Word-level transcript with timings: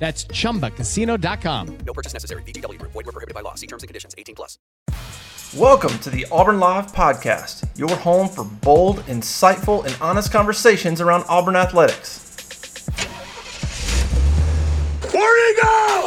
That's 0.00 0.24
chumbacasino.com. 0.24 1.78
No 1.86 1.92
purchase 1.92 2.14
necessary. 2.14 2.42
VGW 2.42 2.78
Group. 2.78 2.92
Void 2.92 3.04
were 3.06 3.12
prohibited 3.12 3.34
by 3.34 3.42
law. 3.42 3.54
See 3.54 3.66
terms 3.66 3.82
and 3.82 3.88
conditions. 3.88 4.14
18 4.16 4.34
plus. 4.34 4.58
Welcome 5.54 5.98
to 5.98 6.10
the 6.10 6.26
Auburn 6.32 6.58
Live 6.58 6.92
Podcast, 6.92 7.68
your 7.76 7.94
home 7.96 8.28
for 8.28 8.44
bold, 8.44 8.98
insightful, 9.06 9.84
and 9.84 9.94
honest 10.00 10.32
conversations 10.32 11.00
around 11.00 11.24
Auburn 11.28 11.56
athletics. 11.56 12.26
Where 15.12 15.48
you 15.48 15.60
go? 15.60 16.06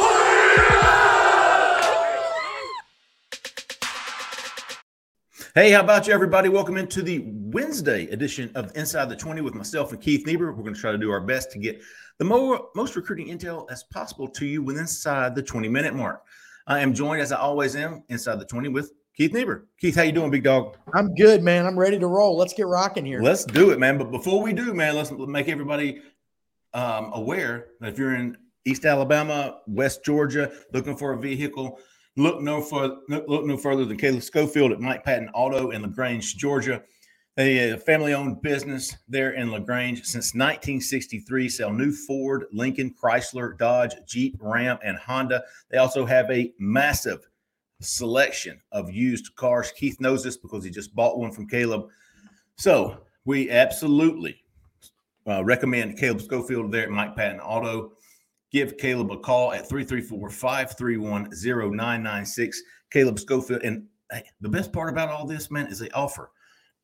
Hey, 5.54 5.70
how 5.70 5.82
about 5.82 6.08
you, 6.08 6.14
everybody? 6.14 6.48
Welcome 6.48 6.76
into 6.76 7.00
the 7.00 7.18
Wednesday 7.54 8.08
edition 8.08 8.50
of 8.56 8.72
Inside 8.74 9.08
the 9.08 9.14
20 9.14 9.40
with 9.40 9.54
myself 9.54 9.92
and 9.92 10.00
Keith 10.02 10.26
Niebuhr. 10.26 10.52
We're 10.52 10.64
going 10.64 10.74
to 10.74 10.80
try 10.80 10.90
to 10.90 10.98
do 10.98 11.12
our 11.12 11.20
best 11.20 11.52
to 11.52 11.60
get 11.60 11.80
the 12.18 12.24
more, 12.24 12.70
most 12.74 12.96
recruiting 12.96 13.28
intel 13.28 13.70
as 13.70 13.84
possible 13.84 14.26
to 14.26 14.44
you 14.44 14.60
within 14.60 14.82
inside 14.82 15.36
the 15.36 15.42
20 15.42 15.68
minute 15.68 15.94
mark. 15.94 16.24
I 16.66 16.80
am 16.80 16.92
joined, 16.92 17.22
as 17.22 17.30
I 17.30 17.38
always 17.38 17.76
am, 17.76 18.02
inside 18.08 18.40
the 18.40 18.44
20 18.44 18.70
with 18.70 18.92
Keith 19.16 19.32
Niebuhr. 19.32 19.66
Keith, 19.78 19.94
how 19.94 20.02
you 20.02 20.10
doing, 20.10 20.32
big 20.32 20.42
dog? 20.42 20.76
I'm 20.94 21.14
good, 21.14 21.44
man. 21.44 21.64
I'm 21.64 21.78
ready 21.78 21.96
to 21.96 22.08
roll. 22.08 22.36
Let's 22.36 22.52
get 22.52 22.66
rocking 22.66 23.06
here. 23.06 23.22
Let's 23.22 23.44
do 23.44 23.70
it, 23.70 23.78
man. 23.78 23.98
But 23.98 24.10
before 24.10 24.42
we 24.42 24.52
do, 24.52 24.74
man, 24.74 24.96
let's 24.96 25.12
make 25.12 25.46
everybody 25.46 26.02
um, 26.72 27.12
aware 27.12 27.68
that 27.78 27.92
if 27.92 27.98
you're 28.00 28.16
in 28.16 28.36
East 28.64 28.84
Alabama, 28.84 29.60
West 29.68 30.04
Georgia, 30.04 30.50
looking 30.72 30.96
for 30.96 31.12
a 31.12 31.18
vehicle, 31.18 31.78
look 32.16 32.40
no 32.40 32.60
further, 32.60 32.96
look 33.08 33.46
no 33.46 33.56
further 33.56 33.84
than 33.84 33.96
Caleb 33.96 34.24
Schofield 34.24 34.72
at 34.72 34.80
Mike 34.80 35.04
Patton 35.04 35.28
Auto 35.34 35.70
in 35.70 35.82
Lagrange, 35.82 36.36
Georgia. 36.36 36.82
A 37.36 37.76
family-owned 37.78 38.42
business 38.42 38.96
there 39.08 39.32
in 39.32 39.50
Lagrange 39.50 40.04
since 40.04 40.34
1963. 40.34 41.48
Sell 41.48 41.72
new 41.72 41.90
Ford, 41.90 42.44
Lincoln, 42.52 42.94
Chrysler, 42.94 43.58
Dodge, 43.58 43.94
Jeep, 44.06 44.36
Ram, 44.40 44.78
and 44.84 44.96
Honda. 44.96 45.42
They 45.68 45.78
also 45.78 46.06
have 46.06 46.30
a 46.30 46.52
massive 46.60 47.26
selection 47.80 48.60
of 48.70 48.92
used 48.92 49.34
cars. 49.34 49.72
Keith 49.72 50.00
knows 50.00 50.22
this 50.22 50.36
because 50.36 50.62
he 50.62 50.70
just 50.70 50.94
bought 50.94 51.18
one 51.18 51.32
from 51.32 51.48
Caleb. 51.48 51.88
So 52.56 52.98
we 53.24 53.50
absolutely 53.50 54.40
uh, 55.26 55.44
recommend 55.44 55.98
Caleb 55.98 56.20
Schofield 56.20 56.70
there 56.70 56.84
at 56.84 56.90
Mike 56.90 57.16
Patton 57.16 57.40
Auto. 57.40 57.94
Give 58.52 58.78
Caleb 58.78 59.10
a 59.10 59.18
call 59.18 59.52
at 59.52 59.68
334 59.68 60.30
531 60.30 61.30
0996. 61.32 62.62
Caleb 62.92 63.18
Schofield. 63.18 63.62
And 63.64 63.86
hey, 64.12 64.22
the 64.40 64.48
best 64.48 64.72
part 64.72 64.88
about 64.88 65.08
all 65.08 65.26
this, 65.26 65.50
man, 65.50 65.66
is 65.66 65.80
they 65.80 65.90
offer 65.90 66.30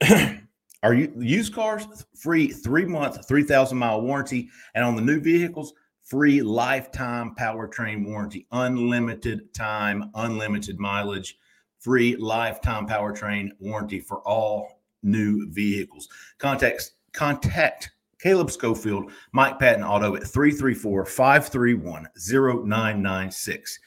are 0.83 0.95
you 0.95 1.13
used 1.19 1.55
cars 1.55 1.87
free 2.17 2.49
three 2.49 2.85
month, 2.85 3.27
3,000 3.27 3.77
mile 3.77 4.01
warranty. 4.03 4.49
And 4.75 4.85
on 4.85 4.97
the 4.97 5.03
new 5.03 5.21
vehicles, 5.21 5.75
free 6.03 6.43
lifetime 6.43 7.35
powertrain 7.39 8.07
warranty, 8.07 8.47
unlimited 8.53 9.53
time, 9.55 10.11
unlimited 10.15 10.79
mileage, 10.79 11.39
free 11.79 12.17
lifetime 12.17 12.87
powertrain 12.87 13.51
warranty 13.59 14.01
for 14.01 14.21
all 14.21 14.81
new 15.03 15.51
vehicles. 15.51 16.09
Contact, 16.39 16.93
contact 17.13 17.91
Caleb 18.21 18.51
Schofield, 18.51 19.13
Mike 19.33 19.59
Patton 19.59 19.83
Auto 19.83 20.15
at 20.17 20.27
334 20.27 21.07
531 21.07 22.09
0996. 22.17 23.79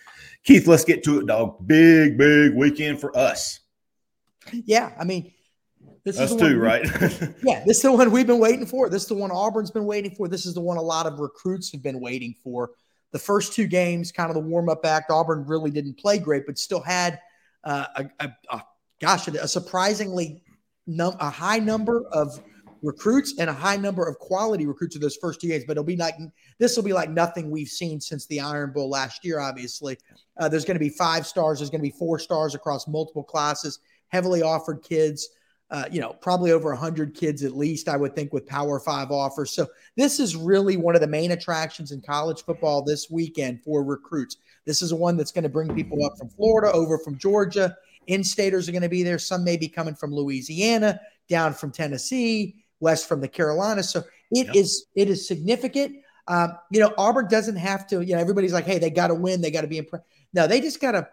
Keith, 0.43 0.67
let's 0.67 0.83
get 0.83 1.03
to 1.03 1.19
it, 1.19 1.27
dog. 1.27 1.67
Big, 1.67 2.17
big 2.17 2.55
weekend 2.55 2.99
for 2.99 3.15
us. 3.17 3.59
Yeah. 4.51 4.93
I 4.99 5.03
mean, 5.03 5.32
this 6.03 6.19
us 6.19 6.31
is 6.31 6.37
too, 6.37 6.59
right? 6.59 6.83
yeah. 7.43 7.63
This 7.65 7.77
is 7.77 7.81
the 7.81 7.91
one 7.91 8.11
we've 8.11 8.27
been 8.27 8.39
waiting 8.39 8.65
for. 8.65 8.89
This 8.89 9.03
is 9.03 9.07
the 9.07 9.15
one 9.15 9.31
Auburn's 9.31 9.71
been 9.71 9.85
waiting 9.85 10.11
for. 10.11 10.27
This 10.27 10.45
is 10.45 10.53
the 10.53 10.61
one 10.61 10.77
a 10.77 10.81
lot 10.81 11.05
of 11.05 11.19
recruits 11.19 11.71
have 11.71 11.81
been 11.81 12.01
waiting 12.01 12.35
for. 12.43 12.71
The 13.11 13.19
first 13.19 13.53
two 13.53 13.67
games, 13.67 14.11
kind 14.11 14.29
of 14.29 14.35
the 14.35 14.41
warm 14.41 14.69
up 14.69 14.85
act, 14.85 15.11
Auburn 15.11 15.45
really 15.45 15.71
didn't 15.71 15.97
play 15.97 16.17
great, 16.17 16.45
but 16.45 16.57
still 16.57 16.81
had 16.81 17.19
uh, 17.63 17.85
a, 17.95 18.09
a, 18.19 18.31
a, 18.49 18.61
gosh, 18.99 19.27
a 19.27 19.47
surprisingly 19.47 20.43
num- 20.87 21.15
a 21.19 21.29
high 21.29 21.59
number 21.59 22.05
of 22.11 22.41
recruits 22.81 23.35
and 23.39 23.49
a 23.49 23.53
high 23.53 23.77
number 23.77 24.05
of 24.05 24.19
quality 24.19 24.65
recruits 24.65 24.95
of 24.95 25.01
those 25.01 25.15
first 25.15 25.39
two 25.39 25.47
games. 25.47 25.63
But 25.65 25.73
it'll 25.73 25.83
be 25.83 25.95
like 25.95 26.15
this 26.59 26.75
will 26.75 26.83
be 26.83 26.91
like 26.93 27.09
nothing 27.09 27.49
we've 27.49 27.69
seen 27.69 28.01
since 28.01 28.25
the 28.27 28.41
Iron 28.41 28.73
Bowl 28.73 28.89
last 28.89 29.23
year. 29.23 29.39
Obviously, 29.39 29.97
uh, 30.37 30.49
there's 30.49 30.65
going 30.65 30.75
to 30.75 30.79
be 30.79 30.89
five 30.89 31.25
stars. 31.25 31.59
There's 31.59 31.69
going 31.69 31.81
to 31.81 31.89
be 31.89 31.97
four 31.97 32.19
stars 32.19 32.55
across 32.55 32.87
multiple 32.87 33.23
classes. 33.23 33.79
Heavily 34.09 34.41
offered 34.41 34.83
kids. 34.83 35.29
Uh, 35.73 35.85
you 35.91 35.99
know, 35.99 36.13
probably 36.21 36.51
over 36.51 36.69
100 36.69 37.15
kids 37.15 37.43
at 37.43 37.57
least, 37.57 37.89
I 37.89 37.97
would 37.97 38.15
think, 38.15 38.31
with 38.31 38.45
Power 38.45 38.79
Five 38.79 39.09
offers. 39.09 39.51
So, 39.51 39.67
this 39.97 40.19
is 40.19 40.35
really 40.35 40.77
one 40.77 40.93
of 40.93 41.01
the 41.01 41.07
main 41.07 41.31
attractions 41.31 41.91
in 41.91 41.99
college 41.99 42.43
football 42.43 42.83
this 42.83 43.09
weekend 43.09 43.63
for 43.63 43.83
recruits. 43.83 44.37
This 44.65 44.83
is 44.83 44.93
one 44.93 45.17
that's 45.17 45.31
going 45.31 45.43
to 45.43 45.49
bring 45.49 45.73
people 45.73 46.05
up 46.05 46.13
from 46.15 46.29
Florida, 46.29 46.71
over 46.71 46.99
from 46.99 47.17
Georgia. 47.17 47.75
In 48.05 48.23
staters 48.23 48.69
are 48.69 48.71
going 48.71 48.83
to 48.83 48.89
be 48.89 49.01
there. 49.01 49.17
Some 49.17 49.43
may 49.43 49.57
be 49.57 49.67
coming 49.67 49.95
from 49.95 50.13
Louisiana, 50.13 50.99
down 51.27 51.55
from 51.55 51.71
Tennessee, 51.71 52.63
west 52.79 53.07
from 53.07 53.21
the 53.21 53.27
Carolinas. 53.27 53.89
So 53.89 54.03
it 54.31 54.47
yep. 54.47 54.55
is 54.55 54.85
it 54.95 55.09
is 55.09 55.27
significant. 55.27 55.95
Um, 56.27 56.57
you 56.71 56.81
know, 56.81 56.93
Auburn 56.97 57.27
doesn't 57.27 57.55
have 57.55 57.87
to. 57.87 58.01
You 58.01 58.15
know, 58.15 58.21
everybody's 58.21 58.53
like, 58.53 58.65
"Hey, 58.65 58.77
they 58.77 58.91
got 58.91 59.07
to 59.07 59.15
win. 59.15 59.41
They 59.41 59.51
got 59.51 59.61
to 59.61 59.67
be 59.67 59.79
impressed." 59.79 60.05
No, 60.33 60.45
they 60.45 60.61
just 60.61 60.79
got 60.79 60.91
to. 60.91 61.07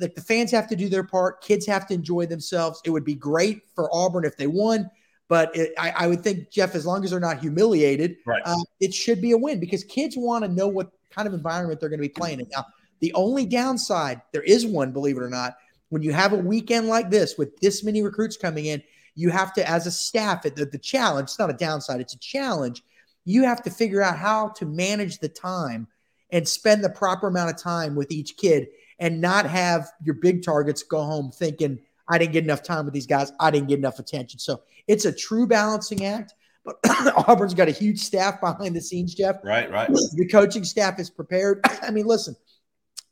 Like 0.00 0.14
the 0.14 0.20
fans 0.20 0.50
have 0.50 0.68
to 0.68 0.76
do 0.76 0.88
their 0.88 1.04
part. 1.04 1.42
Kids 1.42 1.66
have 1.66 1.86
to 1.88 1.94
enjoy 1.94 2.26
themselves. 2.26 2.80
It 2.84 2.90
would 2.90 3.04
be 3.04 3.14
great 3.14 3.62
for 3.74 3.88
Auburn 3.94 4.24
if 4.24 4.36
they 4.36 4.46
won, 4.46 4.90
but 5.28 5.54
it, 5.56 5.72
I, 5.78 5.90
I, 5.90 6.06
would 6.06 6.22
think 6.22 6.50
Jeff, 6.50 6.74
as 6.74 6.84
long 6.84 7.04
as 7.04 7.10
they're 7.10 7.20
not 7.20 7.38
humiliated, 7.38 8.16
right. 8.26 8.42
uh, 8.44 8.56
it 8.80 8.92
should 8.92 9.20
be 9.20 9.32
a 9.32 9.38
win 9.38 9.60
because 9.60 9.84
kids 9.84 10.16
want 10.16 10.44
to 10.44 10.50
know 10.50 10.68
what 10.68 10.90
kind 11.10 11.28
of 11.28 11.34
environment 11.34 11.80
they're 11.80 11.88
going 11.88 12.00
to 12.00 12.08
be 12.08 12.08
playing 12.08 12.40
in. 12.40 12.48
Now, 12.50 12.66
the 13.00 13.12
only 13.14 13.46
downside, 13.46 14.22
there 14.32 14.42
is 14.42 14.66
one, 14.66 14.92
believe 14.92 15.16
it 15.16 15.22
or 15.22 15.30
not, 15.30 15.56
when 15.88 16.02
you 16.02 16.12
have 16.12 16.32
a 16.32 16.36
weekend 16.36 16.88
like 16.88 17.10
this 17.10 17.36
with 17.36 17.58
this 17.60 17.84
many 17.84 18.02
recruits 18.02 18.36
coming 18.36 18.66
in, 18.66 18.82
you 19.14 19.30
have 19.30 19.52
to, 19.54 19.68
as 19.68 19.86
a 19.86 19.90
staff, 19.90 20.42
the, 20.42 20.50
the 20.50 20.78
challenge, 20.78 21.24
it's 21.24 21.38
not 21.38 21.50
a 21.50 21.54
downside, 21.54 22.00
it's 22.00 22.14
a 22.14 22.18
challenge. 22.18 22.82
You 23.24 23.44
have 23.44 23.62
to 23.62 23.70
figure 23.70 24.02
out 24.02 24.16
how 24.16 24.48
to 24.56 24.64
manage 24.64 25.18
the 25.18 25.28
time 25.28 25.86
and 26.30 26.48
spend 26.48 26.82
the 26.82 26.90
proper 26.90 27.28
amount 27.28 27.50
of 27.50 27.56
time 27.56 27.94
with 27.94 28.10
each 28.10 28.36
kid 28.36 28.68
and 29.02 29.20
not 29.20 29.46
have 29.46 29.90
your 30.04 30.14
big 30.14 30.44
targets 30.44 30.84
go 30.84 31.02
home 31.02 31.32
thinking, 31.32 31.80
I 32.08 32.18
didn't 32.18 32.32
get 32.32 32.44
enough 32.44 32.62
time 32.62 32.84
with 32.84 32.94
these 32.94 33.06
guys. 33.06 33.32
I 33.40 33.50
didn't 33.50 33.68
get 33.68 33.80
enough 33.80 33.98
attention. 33.98 34.38
So 34.38 34.62
it's 34.86 35.04
a 35.04 35.12
true 35.12 35.46
balancing 35.46 36.06
act. 36.06 36.34
But 36.64 36.76
Auburn's 37.28 37.52
got 37.52 37.66
a 37.66 37.72
huge 37.72 37.98
staff 37.98 38.40
behind 38.40 38.76
the 38.76 38.80
scenes, 38.80 39.16
Jeff. 39.16 39.38
Right, 39.42 39.68
right. 39.72 39.88
The 39.88 40.28
coaching 40.30 40.62
staff 40.62 41.00
is 41.00 41.10
prepared. 41.10 41.60
I 41.82 41.90
mean, 41.90 42.06
listen, 42.06 42.36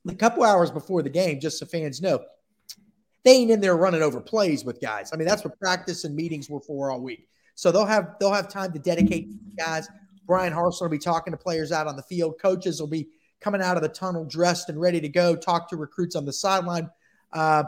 a 0.08 0.14
couple 0.14 0.44
hours 0.44 0.70
before 0.70 1.02
the 1.02 1.10
game, 1.10 1.40
just 1.40 1.58
so 1.58 1.66
fans 1.66 2.00
know, 2.00 2.20
they 3.24 3.32
ain't 3.32 3.50
in 3.50 3.60
there 3.60 3.76
running 3.76 4.02
over 4.02 4.20
plays 4.20 4.64
with 4.64 4.80
guys. 4.80 5.10
I 5.12 5.16
mean, 5.16 5.26
that's 5.26 5.42
what 5.42 5.58
practice 5.58 6.04
and 6.04 6.14
meetings 6.14 6.48
were 6.48 6.60
for 6.60 6.92
all 6.92 7.00
week. 7.00 7.28
So 7.56 7.72
they'll 7.72 7.84
have 7.84 8.14
they'll 8.20 8.32
have 8.32 8.48
time 8.48 8.72
to 8.72 8.78
dedicate 8.78 9.28
guys. 9.56 9.88
Bryan 10.24 10.52
Harsin 10.52 10.82
will 10.82 10.88
be 10.88 10.98
talking 10.98 11.32
to 11.32 11.36
players 11.36 11.72
out 11.72 11.88
on 11.88 11.96
the 11.96 12.02
field. 12.04 12.36
Coaches 12.40 12.80
will 12.80 12.86
be 12.86 13.08
coming 13.40 13.62
out 13.62 13.76
of 13.76 13.82
the 13.82 13.88
tunnel 13.88 14.24
dressed 14.24 14.68
and 14.68 14.80
ready 14.80 15.00
to 15.00 15.08
go. 15.08 15.34
Talk 15.34 15.68
to 15.70 15.76
recruits 15.76 16.16
on 16.16 16.24
the 16.24 16.32
sideline. 16.32 16.90
Uh, 17.32 17.64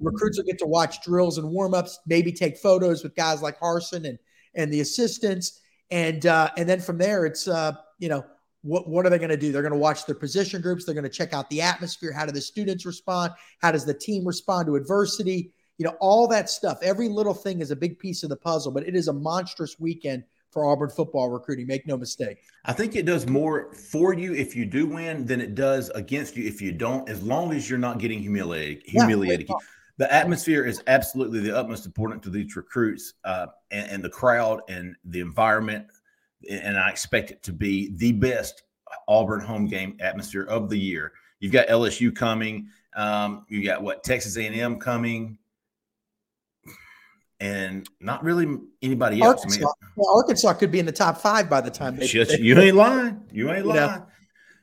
recruits 0.00 0.38
will 0.38 0.44
get 0.44 0.58
to 0.58 0.66
watch 0.66 1.02
drills 1.02 1.38
and 1.38 1.48
warm 1.48 1.74
ups. 1.74 1.98
Maybe 2.06 2.32
take 2.32 2.58
photos 2.58 3.02
with 3.02 3.14
guys 3.16 3.42
like 3.42 3.58
Harsin 3.58 4.08
and 4.08 4.18
and 4.54 4.72
the 4.72 4.80
assistants. 4.80 5.60
And 5.90 6.26
uh, 6.26 6.50
and 6.56 6.68
then 6.68 6.80
from 6.80 6.98
there, 6.98 7.26
it's 7.26 7.48
uh, 7.48 7.72
you 7.98 8.08
know 8.08 8.24
what, 8.62 8.88
what 8.88 9.06
are 9.06 9.10
they 9.10 9.18
going 9.18 9.30
to 9.30 9.36
do? 9.36 9.52
They're 9.52 9.62
going 9.62 9.72
to 9.72 9.78
watch 9.78 10.06
their 10.06 10.14
position 10.14 10.60
groups. 10.60 10.84
They're 10.84 10.94
going 10.94 11.04
to 11.04 11.10
check 11.10 11.32
out 11.32 11.48
the 11.50 11.62
atmosphere. 11.62 12.12
How 12.12 12.26
do 12.26 12.32
the 12.32 12.40
students 12.40 12.84
respond? 12.84 13.32
How 13.60 13.70
does 13.70 13.86
the 13.86 13.94
team 13.94 14.26
respond 14.26 14.66
to 14.66 14.74
adversity? 14.74 15.52
You 15.78 15.86
know, 15.86 15.96
all 16.00 16.26
that 16.28 16.50
stuff. 16.50 16.78
Every 16.82 17.08
little 17.08 17.34
thing 17.34 17.60
is 17.60 17.70
a 17.70 17.76
big 17.76 17.98
piece 17.98 18.22
of 18.22 18.28
the 18.28 18.36
puzzle, 18.36 18.72
but 18.72 18.86
it 18.86 18.96
is 18.96 19.08
a 19.08 19.12
monstrous 19.12 19.78
weekend 19.78 20.24
for 20.56 20.64
Auburn 20.64 20.88
football 20.88 21.28
recruiting. 21.28 21.66
Make 21.66 21.86
no 21.86 21.98
mistake. 21.98 22.38
I 22.64 22.72
think 22.72 22.96
it 22.96 23.04
does 23.04 23.26
more 23.26 23.74
for 23.74 24.14
you 24.14 24.32
if 24.32 24.56
you 24.56 24.64
do 24.64 24.86
win 24.86 25.26
than 25.26 25.38
it 25.42 25.54
does 25.54 25.90
against 25.90 26.34
you 26.34 26.46
if 26.46 26.62
you 26.62 26.72
don't, 26.72 27.06
as 27.10 27.22
long 27.22 27.52
as 27.52 27.68
you're 27.68 27.78
not 27.78 27.98
getting 27.98 28.20
humiliated. 28.20 28.82
Humiliated. 28.86 29.50
Yeah, 29.50 29.56
the 29.98 30.10
atmosphere 30.10 30.64
is 30.64 30.82
absolutely 30.86 31.40
the 31.40 31.54
utmost 31.54 31.84
important 31.84 32.22
to 32.22 32.30
these 32.30 32.56
recruits 32.56 33.12
uh, 33.24 33.48
and, 33.70 33.90
and 33.90 34.02
the 34.02 34.08
crowd 34.08 34.62
and 34.70 34.96
the 35.04 35.20
environment 35.20 35.86
and 36.48 36.78
I 36.78 36.88
expect 36.88 37.30
it 37.30 37.42
to 37.42 37.52
be 37.52 37.92
the 37.96 38.12
best 38.12 38.62
Auburn 39.08 39.40
home 39.40 39.66
game 39.66 39.98
atmosphere 40.00 40.44
of 40.44 40.70
the 40.70 40.78
year. 40.78 41.12
You've 41.40 41.52
got 41.52 41.68
LSU 41.68 42.14
coming. 42.14 42.68
Um, 42.94 43.44
you 43.50 43.62
got 43.62 43.82
what 43.82 44.02
Texas 44.04 44.38
A&M 44.38 44.78
coming, 44.78 45.36
and 47.40 47.88
not 48.00 48.24
really 48.24 48.58
anybody 48.82 49.20
else. 49.20 49.40
Arkansas, 49.40 49.58
I 49.58 49.60
mean, 49.60 49.94
well, 49.96 50.16
Arkansas 50.16 50.52
could 50.54 50.70
be 50.70 50.78
in 50.78 50.86
the 50.86 50.92
top 50.92 51.18
five 51.18 51.50
by 51.50 51.60
the 51.60 51.70
time 51.70 51.96
they. 51.96 52.06
Shit, 52.08 52.40
you 52.40 52.58
ain't 52.58 52.76
lying. 52.76 53.22
You 53.32 53.52
ain't 53.52 53.66
lying. 53.66 54.02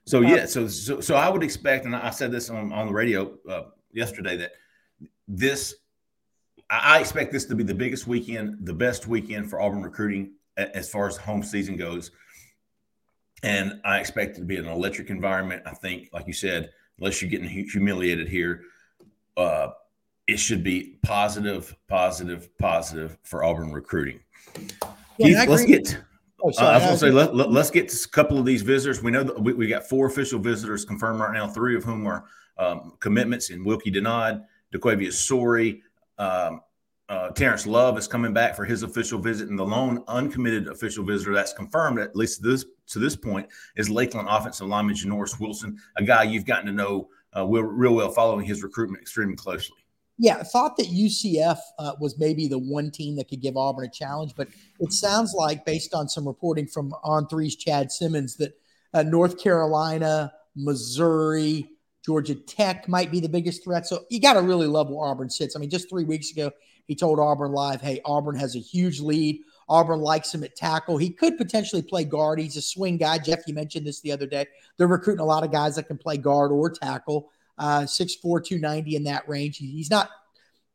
So 0.06 0.22
yeah, 0.22 0.46
so, 0.46 0.68
so 0.68 1.00
so 1.00 1.16
I 1.16 1.30
would 1.30 1.44
expect, 1.44 1.86
and 1.86 1.96
I 1.96 2.10
said 2.10 2.32
this 2.32 2.50
on 2.50 2.74
on 2.74 2.88
the 2.88 2.94
radio 2.94 3.38
uh, 3.48 3.64
yesterday 3.94 4.36
that 4.38 4.52
this 5.28 5.76
I 6.70 7.00
expect 7.00 7.32
this 7.32 7.46
to 7.46 7.56
be 7.56 7.64
the 7.64 7.76
biggest 7.76 8.08
weekend, 8.08 8.66
the 8.66 8.74
best 8.74 9.08
weekend 9.08 9.50
for 9.50 9.62
Auburn 9.62 9.84
recruiting 9.84 10.32
as 10.58 10.90
far 10.90 11.08
as 11.08 11.18
home 11.18 11.44
season 11.44 11.78
goes. 11.78 12.12
And 13.44 13.80
I 13.84 14.00
expect 14.00 14.38
it 14.38 14.40
to 14.40 14.46
be 14.46 14.58
an 14.58 14.68
electric 14.68 15.10
environment. 15.10 15.64
I 15.66 15.74
think, 15.74 16.10
like 16.14 16.28
you 16.28 16.34
said, 16.34 16.72
unless 16.98 17.22
you're 17.22 17.30
getting 17.30 17.48
humiliated 17.48 18.28
here, 18.28 18.62
uh, 19.36 19.70
it 20.28 20.38
should 20.38 20.64
be 20.64 20.98
positive, 21.04 21.76
positive, 21.88 22.56
positive 22.58 23.18
for 23.24 23.44
Auburn 23.44 23.72
recruiting. 23.72 24.20
Yeah, 25.18 25.44
Keith, 25.44 25.50
let's 25.50 25.66
get. 25.66 25.98
Oh, 26.42 26.52
sorry, 26.52 26.68
uh, 26.68 26.72
I 26.72 26.74
was 26.76 26.84
going 26.84 26.94
to 26.94 27.00
say 27.00 27.12
let, 27.12 27.36
let, 27.36 27.62
us 27.62 27.72
get 27.72 27.90
to 27.90 27.98
a 28.06 28.10
couple 28.10 28.38
of 28.38 28.46
these 28.46 28.62
visitors. 28.62 29.02
We 29.02 29.12
know 29.12 29.24
that 29.24 29.40
we, 29.40 29.54
we 29.54 29.68
got 29.68 29.88
four 29.88 30.08
official 30.08 30.40
visitors 30.40 30.84
confirmed 30.84 31.20
right 31.20 31.34
now, 31.34 31.48
three 31.48 31.76
of 31.76 31.84
whom 31.84 32.06
are 32.06 32.26
um, 32.58 32.94
commitments 33.00 33.50
in 33.50 33.64
Wilky 33.64 33.94
Denaud, 33.94 34.44
DeQuavius 34.74 35.14
Sorey, 35.14 35.82
um, 36.18 36.62
uh, 37.10 37.30
Terrence 37.30 37.68
Love 37.68 37.98
is 37.98 38.08
coming 38.08 38.34
back 38.34 38.56
for 38.56 38.66
his 38.66 38.84
official 38.84 39.20
visit, 39.20 39.50
and 39.50 39.60
the 39.60 39.64
lone 39.64 40.04
uncommitted 40.08 40.68
official 40.68 41.04
visitor 41.04 41.34
that's 41.34 41.54
confirmed, 41.54 42.00
at 42.00 42.16
least 42.16 42.42
to 42.42 42.50
this 42.50 42.66
to 42.88 43.00
this 43.00 43.16
point, 43.16 43.48
is 43.76 43.90
Lakeland 43.90 44.28
offensive 44.30 44.68
lineman 44.68 44.96
Janoris 44.96 45.40
Wilson, 45.40 45.78
a 45.98 46.04
guy 46.04 46.24
you've 46.24 46.46
gotten 46.46 46.66
to 46.66 46.72
know 46.72 47.10
uh, 47.36 47.46
real, 47.46 47.64
real 47.64 47.94
well, 47.94 48.10
following 48.10 48.46
his 48.46 48.64
recruitment 48.64 49.02
extremely 49.02 49.36
closely. 49.36 49.78
Yeah, 50.20 50.44
thought 50.44 50.78
that 50.78 50.88
UCF 50.88 51.58
uh, 51.80 51.94
was 52.00 52.20
maybe 52.20 52.48
the 52.48 52.60
one 52.60 52.92
team 52.92 53.16
that 53.16 53.28
could 53.28 53.42
give 53.42 53.58
Auburn 53.58 53.86
a 53.86 53.90
challenge, 53.90 54.34
but 54.36 54.48
it 54.80 54.94
sounds 54.94 55.34
like, 55.34 55.66
based 55.66 55.94
on 55.94 56.08
some 56.08 56.28
reporting 56.28 56.68
from 56.68 56.94
On 57.04 57.28
Three's 57.28 57.56
Chad 57.56 57.92
Simmons, 57.92 58.38
that 58.38 58.54
uh, 58.94 59.04
North 59.04 59.40
Carolina, 59.40 60.32
Missouri, 60.56 61.68
Georgia 62.06 62.36
Tech 62.36 62.88
might 62.88 63.12
be 63.12 63.20
the 63.20 63.30
biggest 63.30 63.64
threat. 63.64 63.88
So 63.88 64.06
you 64.10 64.20
got 64.20 64.34
to 64.34 64.42
really 64.42 64.68
love 64.68 64.90
where 64.90 65.08
Auburn 65.08 65.30
sits. 65.30 65.56
I 65.56 65.60
mean, 65.60 65.70
just 65.70 65.90
three 65.90 66.04
weeks 66.04 66.32
ago, 66.32 66.52
he 66.86 66.96
told 66.96 67.20
Auburn 67.20 67.54
Live, 67.54 67.82
hey, 67.82 68.02
Auburn 68.06 68.36
has 68.36 68.56
a 68.56 68.60
huge 68.60 69.00
lead. 69.00 69.42
Auburn 69.70 70.02
likes 70.02 70.34
him 70.34 70.44
at 70.44 70.56
tackle. 70.56 70.98
He 70.98 71.10
could 71.10 71.38
potentially 71.38 71.82
play 71.82 72.04
guard. 72.04 72.40
He's 72.40 72.58
a 72.58 72.62
swing 72.62 72.98
guy. 72.98 73.18
Jeff, 73.20 73.48
you 73.48 73.54
mentioned 73.54 73.88
this 73.88 74.02
the 74.02 74.12
other 74.12 74.28
day. 74.28 74.46
They're 74.78 74.88
recruiting 74.88 75.22
a 75.22 75.26
lot 75.26 75.46
of 75.46 75.52
guys 75.52 75.78
that 75.78 75.88
can 75.88 75.98
play 75.98 76.18
guard 76.18 76.52
or 76.52 76.70
tackle. 76.70 77.32
Uh, 77.58 77.82
6'4, 77.82 78.44
290 78.44 78.96
in 78.96 79.04
that 79.04 79.28
range. 79.30 79.58
He's 79.58 79.90
not 79.90 80.10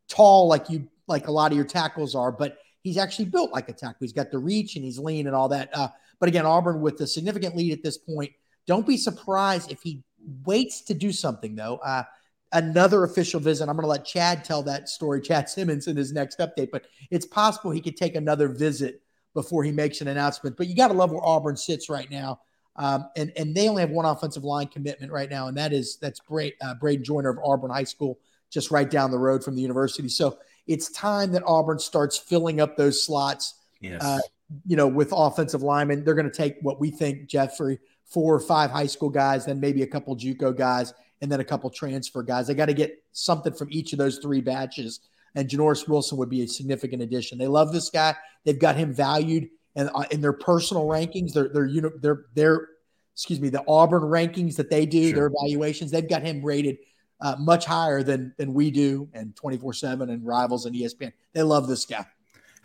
tall 0.07 0.47
like 0.47 0.69
you 0.69 0.87
like 1.07 1.27
a 1.27 1.31
lot 1.31 1.51
of 1.51 1.57
your 1.57 1.65
tackles 1.65 2.15
are, 2.15 2.31
but 2.31 2.57
he's 2.81 2.97
actually 2.97 3.25
built 3.25 3.51
like 3.51 3.67
a 3.69 3.73
tackle. 3.73 3.97
He's 3.99 4.13
got 4.13 4.31
the 4.31 4.37
reach 4.37 4.75
and 4.75 4.85
he's 4.85 4.99
lean 4.99 5.27
and 5.27 5.35
all 5.35 5.49
that. 5.49 5.69
Uh, 5.73 5.89
but 6.19 6.29
again, 6.29 6.45
Auburn 6.45 6.81
with 6.81 6.99
a 7.01 7.07
significant 7.07 7.55
lead 7.55 7.73
at 7.73 7.83
this 7.83 7.97
point. 7.97 8.31
Don't 8.67 8.85
be 8.85 8.97
surprised 8.97 9.71
if 9.71 9.81
he 9.81 10.03
waits 10.45 10.81
to 10.81 10.93
do 10.93 11.11
something 11.11 11.55
though. 11.55 11.77
Uh, 11.77 12.03
another 12.51 13.03
official 13.03 13.39
visit. 13.39 13.67
I'm 13.67 13.75
going 13.75 13.83
to 13.83 13.89
let 13.89 14.05
Chad 14.05 14.43
tell 14.43 14.63
that 14.63 14.89
story, 14.89 15.21
Chad 15.23 15.49
Simmons, 15.49 15.87
in 15.87 15.97
his 15.97 16.11
next 16.11 16.39
update. 16.39 16.69
But 16.71 16.85
it's 17.09 17.25
possible 17.25 17.71
he 17.71 17.81
could 17.81 17.97
take 17.97 18.15
another 18.15 18.47
visit 18.47 19.01
before 19.33 19.63
he 19.63 19.71
makes 19.71 20.01
an 20.01 20.07
announcement. 20.07 20.57
But 20.57 20.67
you 20.67 20.75
got 20.75 20.89
to 20.89 20.93
love 20.93 21.11
where 21.11 21.23
Auburn 21.23 21.57
sits 21.57 21.89
right 21.89 22.09
now. 22.09 22.41
Um, 22.79 23.09
and 23.17 23.31
and 23.35 23.53
they 23.53 23.67
only 23.67 23.81
have 23.81 23.91
one 23.91 24.05
offensive 24.05 24.45
line 24.45 24.67
commitment 24.67 25.11
right 25.11 25.29
now, 25.29 25.47
and 25.47 25.57
that 25.57 25.73
is 25.73 25.97
that's 25.97 26.21
Bra- 26.21 26.47
uh, 26.61 26.75
Bradyn 26.81 27.03
Joiner 27.03 27.29
of 27.29 27.37
Auburn 27.43 27.69
High 27.69 27.83
School, 27.83 28.17
just 28.49 28.71
right 28.71 28.89
down 28.89 29.11
the 29.11 29.19
road 29.19 29.43
from 29.43 29.55
the 29.55 29.61
university. 29.61 30.07
So 30.07 30.39
it's 30.65 30.89
time 30.91 31.33
that 31.33 31.43
Auburn 31.45 31.77
starts 31.77 32.17
filling 32.17 32.61
up 32.61 32.77
those 32.77 33.03
slots. 33.03 33.55
Yes. 33.81 34.01
Uh, 34.01 34.19
you 34.65 34.77
know, 34.77 34.87
with 34.87 35.09
offensive 35.11 35.61
linemen, 35.61 36.05
they're 36.05 36.15
going 36.15 36.29
to 36.29 36.35
take 36.35 36.55
what 36.61 36.79
we 36.79 36.89
think 36.89 37.27
Jeffrey 37.27 37.79
four 38.05 38.33
or 38.33 38.39
five 38.39 38.71
high 38.71 38.87
school 38.87 39.09
guys, 39.09 39.45
then 39.45 39.59
maybe 39.59 39.83
a 39.83 39.87
couple 39.87 40.15
JUCO 40.15 40.57
guys, 40.57 40.93
and 41.21 41.31
then 41.31 41.39
a 41.41 41.45
couple 41.45 41.69
transfer 41.69 42.23
guys. 42.23 42.47
They 42.47 42.53
got 42.53 42.65
to 42.67 42.73
get 42.73 43.03
something 43.11 43.53
from 43.53 43.67
each 43.71 43.93
of 43.93 43.99
those 43.99 44.17
three 44.19 44.41
batches. 44.41 45.01
And 45.35 45.47
Janoris 45.47 45.87
Wilson 45.87 46.17
would 46.17 46.29
be 46.29 46.41
a 46.41 46.47
significant 46.47 47.03
addition. 47.03 47.37
They 47.37 47.47
love 47.47 47.71
this 47.71 47.89
guy. 47.89 48.15
They've 48.45 48.57
got 48.57 48.77
him 48.77 48.93
valued 48.93 49.49
and 49.75 49.89
uh, 49.93 50.03
in 50.11 50.21
their 50.21 50.33
personal 50.33 50.85
rankings, 50.85 51.33
their 51.33 51.49
their 51.49 51.65
you 51.65 51.81
know 51.81 51.91
their 52.01 52.25
their 52.33 52.67
excuse 53.13 53.39
me 53.39 53.49
the 53.49 53.63
Auburn 53.67 54.03
rankings 54.03 54.55
that 54.55 54.69
they 54.69 54.85
do, 54.85 55.09
sure. 55.09 55.15
their 55.15 55.27
evaluations. 55.27 55.91
They've 55.91 56.07
got 56.07 56.21
him 56.21 56.43
rated 56.43 56.77
uh, 57.21 57.35
much 57.39 57.65
higher 57.65 58.03
than 58.03 58.33
than 58.37 58.53
we 58.53 58.71
do, 58.71 59.09
and 59.13 59.35
twenty 59.35 59.57
four 59.57 59.73
seven 59.73 60.09
and 60.09 60.25
Rivals 60.25 60.65
and 60.65 60.75
ESPN. 60.75 61.11
They 61.33 61.43
love 61.43 61.67
this 61.67 61.85
guy. 61.85 62.05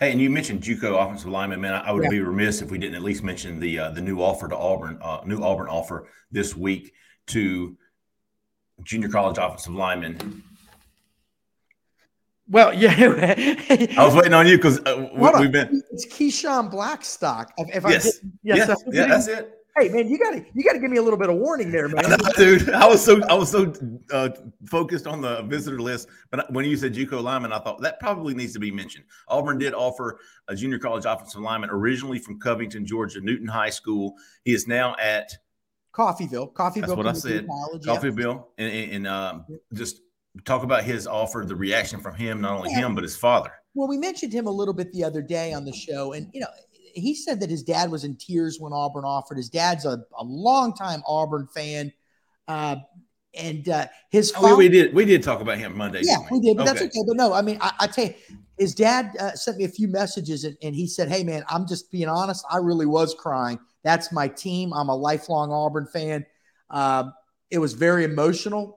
Hey, 0.00 0.10
and 0.10 0.20
you 0.20 0.28
mentioned 0.28 0.60
JUCO 0.60 1.00
offensive 1.00 1.28
lineman. 1.28 1.60
Man, 1.60 1.72
I 1.72 1.92
would 1.92 2.02
yeah. 2.02 2.10
be 2.10 2.20
remiss 2.20 2.62
if 2.62 2.70
we 2.70 2.78
didn't 2.78 2.96
at 2.96 3.02
least 3.02 3.22
mention 3.22 3.60
the 3.60 3.78
uh, 3.78 3.90
the 3.90 4.00
new 4.00 4.20
offer 4.20 4.48
to 4.48 4.56
Auburn, 4.56 4.98
uh, 5.00 5.20
new 5.24 5.42
Auburn 5.42 5.68
offer 5.68 6.08
this 6.32 6.56
week 6.56 6.92
to 7.28 7.76
junior 8.82 9.08
college 9.08 9.38
offensive 9.38 9.74
lineman. 9.74 10.42
Well, 12.48 12.74
yeah. 12.78 12.94
I 13.98 14.04
was 14.04 14.14
waiting 14.14 14.34
on 14.34 14.46
you 14.46 14.56
because 14.56 14.80
uh, 14.80 15.08
we, 15.14 15.26
have 15.26 15.52
been. 15.52 15.82
It's 15.90 16.06
Keyshawn 16.06 16.70
Blackstock. 16.70 17.52
If, 17.56 17.68
if 17.74 17.84
yes. 17.84 18.06
I 18.06 18.28
yes. 18.42 18.68
yes. 18.68 18.84
yeah, 18.92 19.06
that's 19.06 19.28
it. 19.28 19.60
Hey 19.76 19.88
man, 19.88 20.08
you 20.08 20.18
gotta 20.18 20.44
you 20.54 20.62
gotta 20.62 20.78
give 20.78 20.88
me 20.88 20.98
a 20.98 21.02
little 21.02 21.18
bit 21.18 21.28
of 21.28 21.34
warning 21.34 21.72
there, 21.72 21.88
man. 21.88 22.04
dude. 22.36 22.70
I 22.70 22.86
was 22.86 23.04
so 23.04 23.20
I 23.24 23.34
was 23.34 23.50
so 23.50 23.72
uh, 24.12 24.28
focused 24.66 25.08
on 25.08 25.20
the 25.20 25.42
visitor 25.42 25.80
list, 25.80 26.08
but 26.30 26.48
when 26.52 26.64
you 26.64 26.76
said 26.76 26.94
JUCO 26.94 27.20
lineman, 27.20 27.52
I 27.52 27.58
thought 27.58 27.80
that 27.82 27.98
probably 27.98 28.34
needs 28.34 28.52
to 28.52 28.60
be 28.60 28.70
mentioned. 28.70 29.04
Auburn 29.26 29.58
did 29.58 29.74
offer 29.74 30.20
a 30.46 30.54
junior 30.54 30.78
college 30.78 31.06
offensive 31.06 31.40
lineman 31.40 31.70
originally 31.70 32.20
from 32.20 32.38
Covington, 32.38 32.86
Georgia, 32.86 33.20
Newton 33.20 33.48
High 33.48 33.70
School. 33.70 34.14
He 34.44 34.54
is 34.54 34.68
now 34.68 34.94
at 35.00 35.32
Coffeeville, 35.92 36.52
Coffeyville. 36.52 36.80
That's 36.80 36.94
what 36.94 37.06
I 37.08 37.12
said. 37.12 37.48
College, 37.48 37.82
Coffeyville, 37.82 38.44
yeah. 38.56 38.66
and, 38.66 38.92
and 38.92 39.06
um, 39.08 39.44
just 39.72 40.02
talk 40.44 40.62
about 40.62 40.84
his 40.84 41.06
offer, 41.06 41.44
the 41.46 41.56
reaction 41.56 42.00
from 42.00 42.14
him, 42.14 42.40
not 42.40 42.56
only 42.56 42.72
him 42.72 42.94
but 42.94 43.04
his 43.04 43.16
father. 43.16 43.52
Well, 43.74 43.88
we 43.88 43.98
mentioned 43.98 44.32
him 44.32 44.46
a 44.46 44.50
little 44.50 44.74
bit 44.74 44.92
the 44.92 45.04
other 45.04 45.22
day 45.22 45.52
on 45.52 45.64
the 45.64 45.72
show, 45.72 46.12
and 46.12 46.28
you 46.32 46.40
know, 46.40 46.48
he 46.94 47.14
said 47.14 47.40
that 47.40 47.50
his 47.50 47.62
dad 47.62 47.90
was 47.90 48.04
in 48.04 48.16
tears 48.16 48.58
when 48.60 48.72
Auburn 48.72 49.04
offered. 49.04 49.36
His 49.36 49.48
dad's 49.48 49.84
a, 49.84 50.04
a 50.16 50.24
longtime 50.24 51.02
Auburn 51.06 51.48
fan. 51.52 51.92
Uh, 52.46 52.76
and 53.36 53.68
uh, 53.68 53.86
his 54.10 54.30
father, 54.30 54.50
oh, 54.50 54.56
we, 54.56 54.68
did 54.68 54.94
we 54.94 55.04
did 55.04 55.22
talk 55.22 55.40
about 55.40 55.58
him 55.58 55.76
Monday. 55.76 56.02
Yeah, 56.04 56.18
we? 56.30 56.38
we? 56.38 56.46
did, 56.46 56.56
but 56.56 56.68
okay. 56.68 56.72
that's 56.72 56.82
okay. 56.82 57.04
But 57.06 57.16
no, 57.16 57.32
I 57.32 57.42
mean, 57.42 57.58
I, 57.60 57.72
I 57.80 57.86
tell 57.88 58.06
you, 58.06 58.14
his 58.58 58.74
dad 58.74 59.10
uh, 59.18 59.32
sent 59.32 59.56
me 59.56 59.64
a 59.64 59.68
few 59.68 59.88
messages, 59.88 60.44
and, 60.44 60.56
and 60.62 60.74
he 60.74 60.86
said, 60.86 61.08
"Hey, 61.08 61.24
man, 61.24 61.42
I'm 61.48 61.66
just 61.66 61.90
being 61.90 62.08
honest. 62.08 62.44
I 62.50 62.58
really 62.58 62.86
was 62.86 63.14
crying. 63.14 63.58
That's 63.82 64.12
my 64.12 64.28
team. 64.28 64.72
I'm 64.72 64.88
a 64.88 64.94
lifelong 64.94 65.50
Auburn 65.50 65.86
fan. 65.92 66.24
Uh, 66.70 67.10
it 67.50 67.58
was 67.58 67.72
very 67.72 68.04
emotional. 68.04 68.76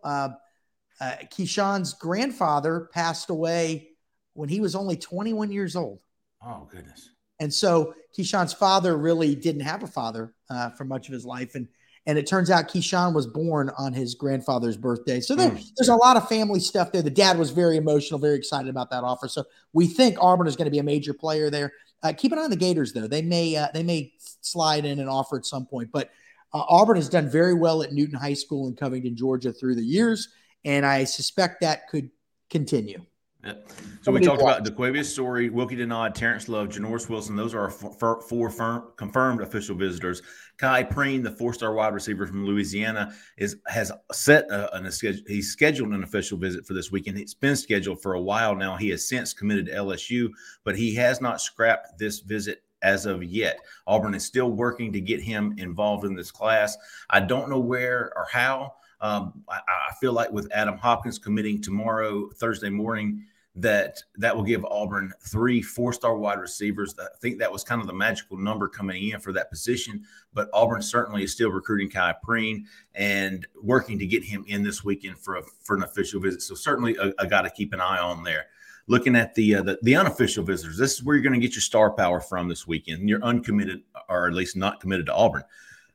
Uh, 1.00 1.16
Keyshawn's 1.26 1.94
grandfather 1.94 2.90
passed 2.94 3.30
away 3.30 3.90
when 4.34 4.50
he 4.50 4.60
was 4.60 4.76
only 4.76 4.98
21 4.98 5.52
years 5.52 5.76
old. 5.76 6.00
Oh 6.46 6.68
goodness! 6.72 7.10
And 7.40 7.54
so 7.54 7.94
Keyshawn's 8.18 8.54
father 8.54 8.98
really 8.98 9.36
didn't 9.36 9.62
have 9.62 9.84
a 9.84 9.88
father 9.88 10.34
uh, 10.50 10.72
for 10.72 10.86
much 10.86 11.08
of 11.08 11.14
his 11.14 11.26
life, 11.26 11.56
and 11.56 11.68
and 12.08 12.18
it 12.18 12.26
turns 12.26 12.50
out 12.50 12.70
Keyshawn 12.70 13.14
was 13.14 13.28
born 13.28 13.70
on 13.78 13.92
his 13.92 14.16
grandfather's 14.16 14.78
birthday. 14.78 15.20
So 15.20 15.36
there, 15.36 15.52
mm. 15.52 15.72
there's 15.76 15.90
a 15.90 15.96
lot 15.96 16.16
of 16.16 16.28
family 16.30 16.62
stuff 16.62 16.94
there. 16.94 17.02
The 17.02 17.10
dad 17.10 17.38
was 17.38 17.52
very 17.52 17.76
emotional, 17.76 18.18
very 18.18 18.38
excited 18.38 18.70
about 18.70 18.90
that 18.92 19.04
offer. 19.04 19.28
So 19.28 19.44
we 19.74 19.88
think 19.88 20.18
Auburn 20.22 20.48
is 20.48 20.56
going 20.56 20.66
to 20.66 20.72
be 20.72 20.80
a 20.80 20.84
major 20.84 21.14
player 21.14 21.50
there. 21.50 21.74
Uh, 22.02 22.14
keep 22.16 22.32
an 22.32 22.40
eye 22.40 22.44
on 22.44 22.50
the 22.50 22.56
Gators, 22.56 22.94
though. 22.94 23.08
They 23.08 23.22
may 23.22 23.58
uh, 23.58 23.68
they 23.74 23.84
may 23.84 24.14
slide 24.42 24.86
in 24.86 25.00
and 25.00 25.10
offer 25.10 25.38
at 25.38 25.46
some 25.46 25.66
point, 25.66 25.90
but 25.92 26.10
uh, 26.54 26.64
Auburn 26.70 26.96
has 26.96 27.10
done 27.10 27.30
very 27.30 27.54
well 27.54 27.84
at 27.84 27.92
Newton 27.92 28.18
High 28.18 28.36
School 28.36 28.68
in 28.68 28.76
Covington, 28.76 29.16
Georgia, 29.16 29.52
through 29.52 29.76
the 29.76 29.84
years, 29.84 30.30
and 30.68 30.86
I 30.86 31.06
suspect 31.06 31.62
that 31.62 31.88
could 31.88 32.12
continue. 32.50 33.02
Yep. 33.46 33.72
So 34.02 34.12
we 34.12 34.20
talked 34.20 34.42
about 34.42 34.66
DeQuavius 34.66 35.06
Sorey, 35.06 35.50
Wilky 35.50 35.78
Denaud, 35.78 36.14
Terrence 36.14 36.50
Love, 36.50 36.68
Janoris 36.68 37.08
Wilson. 37.08 37.38
Those 37.38 37.54
are 37.54 37.62
our 37.62 37.70
four, 37.70 38.22
four 38.22 38.50
firm, 38.50 38.92
confirmed 38.98 39.40
official 39.40 39.76
visitors. 39.76 40.22
Khai 40.58 40.90
Prean, 40.90 41.24
the 41.24 41.32
four-star 41.32 41.74
wide 41.74 41.94
receiver 41.94 42.28
from 42.28 42.46
Louisiana, 42.46 43.14
is 43.38 43.56
has 43.68 43.92
set 44.12 44.52
a, 44.52 44.76
a, 44.76 44.92
schedule. 44.92 45.24
He's 45.28 45.52
scheduled 45.52 45.94
an 45.94 46.04
official 46.04 46.38
visit 46.38 46.66
for 46.66 46.74
this 46.74 46.92
weekend. 46.92 47.18
It's 47.18 47.34
been 47.34 47.56
scheduled 47.56 48.02
for 48.02 48.16
a 48.16 48.22
while 48.22 48.54
now. 48.54 48.76
He 48.76 48.90
has 48.90 49.08
since 49.08 49.34
committed 49.34 49.68
to 49.68 49.74
LSU, 49.74 50.30
but 50.66 50.76
he 50.76 50.94
has 50.96 51.22
not 51.22 51.40
scrapped 51.40 51.98
this 51.98 52.20
visit 52.20 52.64
as 52.82 53.06
of 53.06 53.24
yet. 53.24 53.60
Auburn 53.86 54.16
is 54.16 54.26
still 54.26 54.52
working 54.52 54.92
to 54.92 55.00
get 55.00 55.22
him 55.22 55.56
involved 55.58 56.04
in 56.04 56.16
this 56.16 56.32
class. 56.32 56.76
I 57.10 57.22
don't 57.22 57.50
know 57.50 57.60
where 57.60 58.12
or 58.16 58.28
how. 58.30 58.74
Um, 59.00 59.44
I, 59.48 59.60
I, 59.90 59.94
feel 60.00 60.14
like 60.14 60.32
with 60.32 60.52
Adam 60.52 60.78
Hopkins 60.78 61.20
committing 61.20 61.62
tomorrow, 61.62 62.30
Thursday 62.30 62.70
morning, 62.70 63.24
that 63.58 64.02
that 64.16 64.36
will 64.36 64.44
give 64.44 64.64
Auburn 64.66 65.12
three 65.20 65.62
four-star 65.62 66.16
wide 66.16 66.40
receivers. 66.40 66.96
I 67.00 67.08
think 67.20 67.40
that 67.40 67.52
was 67.52 67.64
kind 67.64 67.82
of 67.82 67.88
the 67.88 67.94
magical 67.94 68.38
number 68.38 68.68
coming 68.68 69.10
in 69.10 69.20
for 69.20 69.34
that 69.34 69.50
position. 69.50 70.04
But 70.34 70.50
Auburn 70.54 70.82
certainly 70.82 71.24
is 71.24 71.34
still 71.34 71.50
recruiting 71.50 71.90
Khai 71.90 72.16
Prean 72.24 72.68
and 72.94 73.48
working 73.62 73.98
to 74.00 74.06
get 74.06 74.24
him 74.24 74.46
in 74.48 74.64
this 74.64 74.84
weekend 74.84 75.18
for 75.18 75.38
a, 75.38 75.44
for 75.64 75.76
an 75.76 75.84
official 75.84 76.22
visit. 76.22 76.42
So 76.44 76.56
certainly 76.56 76.96
a, 76.98 77.14
a 77.20 77.28
guy 77.28 77.42
to 77.42 77.50
keep 77.50 77.74
an 77.74 77.82
eye 77.82 78.00
on 78.00 78.24
there. 78.24 78.46
Looking 78.86 79.16
at 79.16 79.36
the, 79.36 79.56
uh, 79.56 79.64
the 79.64 79.80
the 79.82 79.96
unofficial 79.96 80.44
visitors, 80.44 80.78
this 80.78 80.94
is 80.94 81.04
where 81.04 81.16
you're 81.16 81.24
going 81.24 81.40
to 81.40 81.46
get 81.46 81.56
your 81.56 81.62
star 81.62 81.92
power 81.92 82.22
from 82.22 82.48
this 82.48 82.66
weekend. 82.66 83.10
You're 83.10 83.24
uncommitted, 83.24 83.82
or 84.08 84.28
at 84.28 84.34
least 84.34 84.56
not 84.56 84.80
committed 84.80 85.08
to 85.08 85.14
Auburn. 85.14 85.44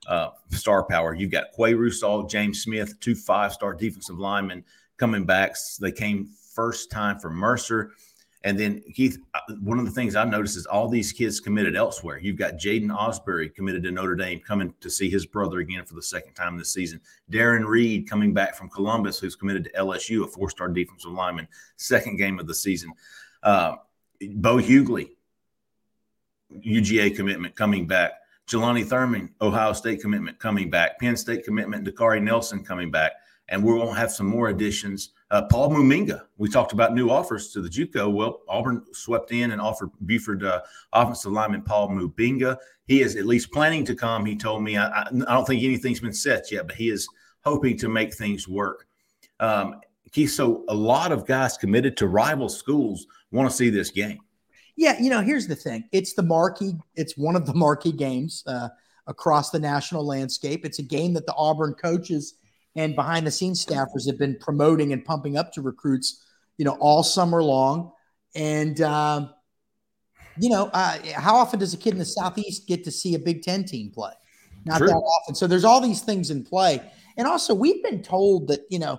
Uh, 0.06 0.30
star 0.50 0.82
power. 0.84 1.14
You've 1.14 1.30
got 1.30 1.52
Qua 1.52 1.68
Russaw, 1.68 2.28
James 2.28 2.62
Smith, 2.62 2.98
two 2.98 3.14
five-star 3.14 3.74
defensive 3.74 4.18
linemen 4.18 4.64
coming 4.96 5.24
back. 5.24 5.54
They 5.80 5.92
came 5.92 6.28
first 6.54 6.90
time 6.90 7.18
for 7.18 7.30
Mercer. 7.30 7.92
And 8.44 8.58
then 8.58 8.82
Keith, 8.94 9.18
uh, 9.34 9.54
one 9.60 9.78
of 9.78 9.84
the 9.84 9.90
things 9.90 10.16
I've 10.16 10.28
noticed 10.28 10.56
is 10.56 10.66
all 10.66 10.88
these 10.88 11.12
kids 11.12 11.38
committed 11.38 11.76
elsewhere. 11.76 12.18
You've 12.18 12.36
got 12.36 12.54
Jaden 12.54 12.90
Ausberry 12.90 13.54
committed 13.54 13.84
to 13.84 13.92
Notre 13.92 14.16
Dame, 14.16 14.40
coming 14.40 14.74
to 14.80 14.90
see 14.90 15.08
his 15.08 15.26
brother 15.26 15.60
again 15.60 15.84
for 15.84 15.94
the 15.94 16.02
second 16.02 16.34
time 16.34 16.58
this 16.58 16.72
season. 16.72 17.00
Darren 17.30 17.64
Reed 17.64 18.08
coming 18.08 18.34
back 18.34 18.56
from 18.56 18.68
Columbus, 18.68 19.20
who's 19.20 19.36
committed 19.36 19.64
to 19.64 19.72
LSU, 19.72 20.24
a 20.24 20.26
four-star 20.26 20.68
defensive 20.68 21.12
lineman, 21.12 21.46
second 21.76 22.16
game 22.16 22.40
of 22.40 22.48
the 22.48 22.54
season. 22.54 22.92
Uh, 23.42 23.76
Bo 24.20 24.56
Hughley, 24.56 25.10
UGA 26.52 27.14
commitment 27.14 27.54
coming 27.54 27.86
back. 27.86 28.12
Jelani 28.48 28.84
Thurman, 28.86 29.34
Ohio 29.40 29.72
State 29.72 30.00
commitment 30.00 30.38
coming 30.38 30.70
back. 30.70 30.98
Penn 30.98 31.16
State 31.16 31.44
commitment, 31.44 31.86
Dakari 31.86 32.22
Nelson 32.22 32.64
coming 32.64 32.90
back 32.90 33.12
and 33.52 33.62
we're 33.62 33.76
going 33.76 33.88
to 33.88 34.00
have 34.00 34.10
some 34.10 34.26
more 34.26 34.48
additions. 34.48 35.10
Uh, 35.30 35.42
Paul 35.42 35.70
Mubenga, 35.70 36.22
we 36.38 36.48
talked 36.48 36.72
about 36.72 36.94
new 36.94 37.10
offers 37.10 37.52
to 37.52 37.60
the 37.60 37.68
JUCO. 37.68 38.10
Well, 38.10 38.40
Auburn 38.48 38.82
swept 38.92 39.30
in 39.30 39.52
and 39.52 39.60
offered 39.60 39.90
Buford 40.06 40.42
uh, 40.42 40.62
offensive 40.92 41.32
lineman 41.32 41.62
Paul 41.62 41.90
Mubenga. 41.90 42.56
He 42.86 43.02
is 43.02 43.16
at 43.16 43.26
least 43.26 43.52
planning 43.52 43.84
to 43.84 43.94
come. 43.94 44.24
He 44.24 44.36
told 44.36 44.62
me. 44.62 44.76
I, 44.76 44.86
I, 44.86 45.02
I, 45.02 45.34
don't 45.34 45.46
think 45.46 45.62
anything's 45.62 46.00
been 46.00 46.14
set 46.14 46.50
yet, 46.50 46.66
but 46.66 46.76
he 46.76 46.88
is 46.88 47.06
hoping 47.44 47.76
to 47.78 47.88
make 47.88 48.14
things 48.14 48.48
work. 48.48 48.86
Um, 49.38 49.80
so 50.26 50.64
a 50.68 50.74
lot 50.74 51.12
of 51.12 51.26
guys 51.26 51.56
committed 51.56 51.96
to 51.98 52.06
rival 52.06 52.48
schools 52.48 53.06
want 53.32 53.50
to 53.50 53.56
see 53.56 53.70
this 53.70 53.90
game. 53.90 54.20
Yeah, 54.76 55.00
you 55.00 55.10
know, 55.10 55.20
here's 55.20 55.46
the 55.46 55.56
thing. 55.56 55.84
It's 55.92 56.14
the 56.14 56.22
marquee. 56.22 56.74
It's 56.94 57.16
one 57.16 57.36
of 57.36 57.46
the 57.46 57.54
marquee 57.54 57.92
games 57.92 58.42
uh, 58.46 58.68
across 59.06 59.50
the 59.50 59.58
national 59.58 60.06
landscape. 60.06 60.64
It's 60.64 60.78
a 60.78 60.82
game 60.82 61.14
that 61.14 61.26
the 61.26 61.34
Auburn 61.34 61.74
coaches– 61.74 62.34
and 62.74 62.94
behind 62.94 63.26
the 63.26 63.30
scenes 63.30 63.64
staffers 63.64 64.06
have 64.06 64.18
been 64.18 64.36
promoting 64.40 64.92
and 64.92 65.04
pumping 65.04 65.36
up 65.36 65.52
to 65.52 65.62
recruits, 65.62 66.24
you 66.56 66.64
know, 66.64 66.76
all 66.80 67.02
summer 67.02 67.42
long. 67.42 67.92
And, 68.34 68.80
um, 68.80 69.30
you 70.38 70.48
know, 70.48 70.70
uh, 70.72 70.98
how 71.14 71.36
often 71.36 71.58
does 71.58 71.74
a 71.74 71.76
kid 71.76 71.92
in 71.92 71.98
the 71.98 72.04
Southeast 72.04 72.66
get 72.66 72.84
to 72.84 72.90
see 72.90 73.14
a 73.14 73.18
Big 73.18 73.42
Ten 73.42 73.64
team 73.64 73.90
play? 73.90 74.12
Not 74.64 74.78
True. 74.78 74.86
that 74.86 74.94
often. 74.94 75.34
So 75.34 75.46
there's 75.46 75.64
all 75.64 75.80
these 75.80 76.00
things 76.00 76.30
in 76.30 76.44
play. 76.44 76.80
And 77.18 77.26
also, 77.26 77.54
we've 77.54 77.82
been 77.82 78.02
told 78.02 78.48
that, 78.48 78.60
you 78.70 78.78
know, 78.78 78.98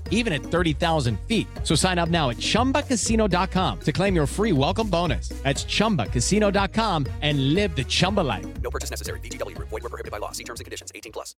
even 0.11 0.31
at 0.31 0.43
30,000 0.43 1.19
feet. 1.21 1.47
So 1.63 1.73
sign 1.73 1.97
up 1.97 2.09
now 2.09 2.29
at 2.29 2.37
chumbacasino.com 2.37 3.79
to 3.79 3.91
claim 3.91 4.15
your 4.15 4.27
free 4.27 4.51
welcome 4.51 4.87
bonus. 4.87 5.29
That's 5.41 5.65
chumbacasino.com 5.65 7.07
and 7.21 7.55
live 7.55 7.75
the 7.75 7.83
Chumba 7.83 8.21
life. 8.21 8.45
No 8.61 8.69
purchase 8.69 8.91
necessary. 8.91 9.19
VGW, 9.21 9.57
void, 9.57 9.71
were 9.71 9.89
prohibited 9.89 10.11
by 10.11 10.19
law. 10.19 10.31
See 10.31 10.43
terms 10.43 10.59
and 10.59 10.65
conditions 10.65 10.91
18 10.93 11.11
plus. 11.11 11.35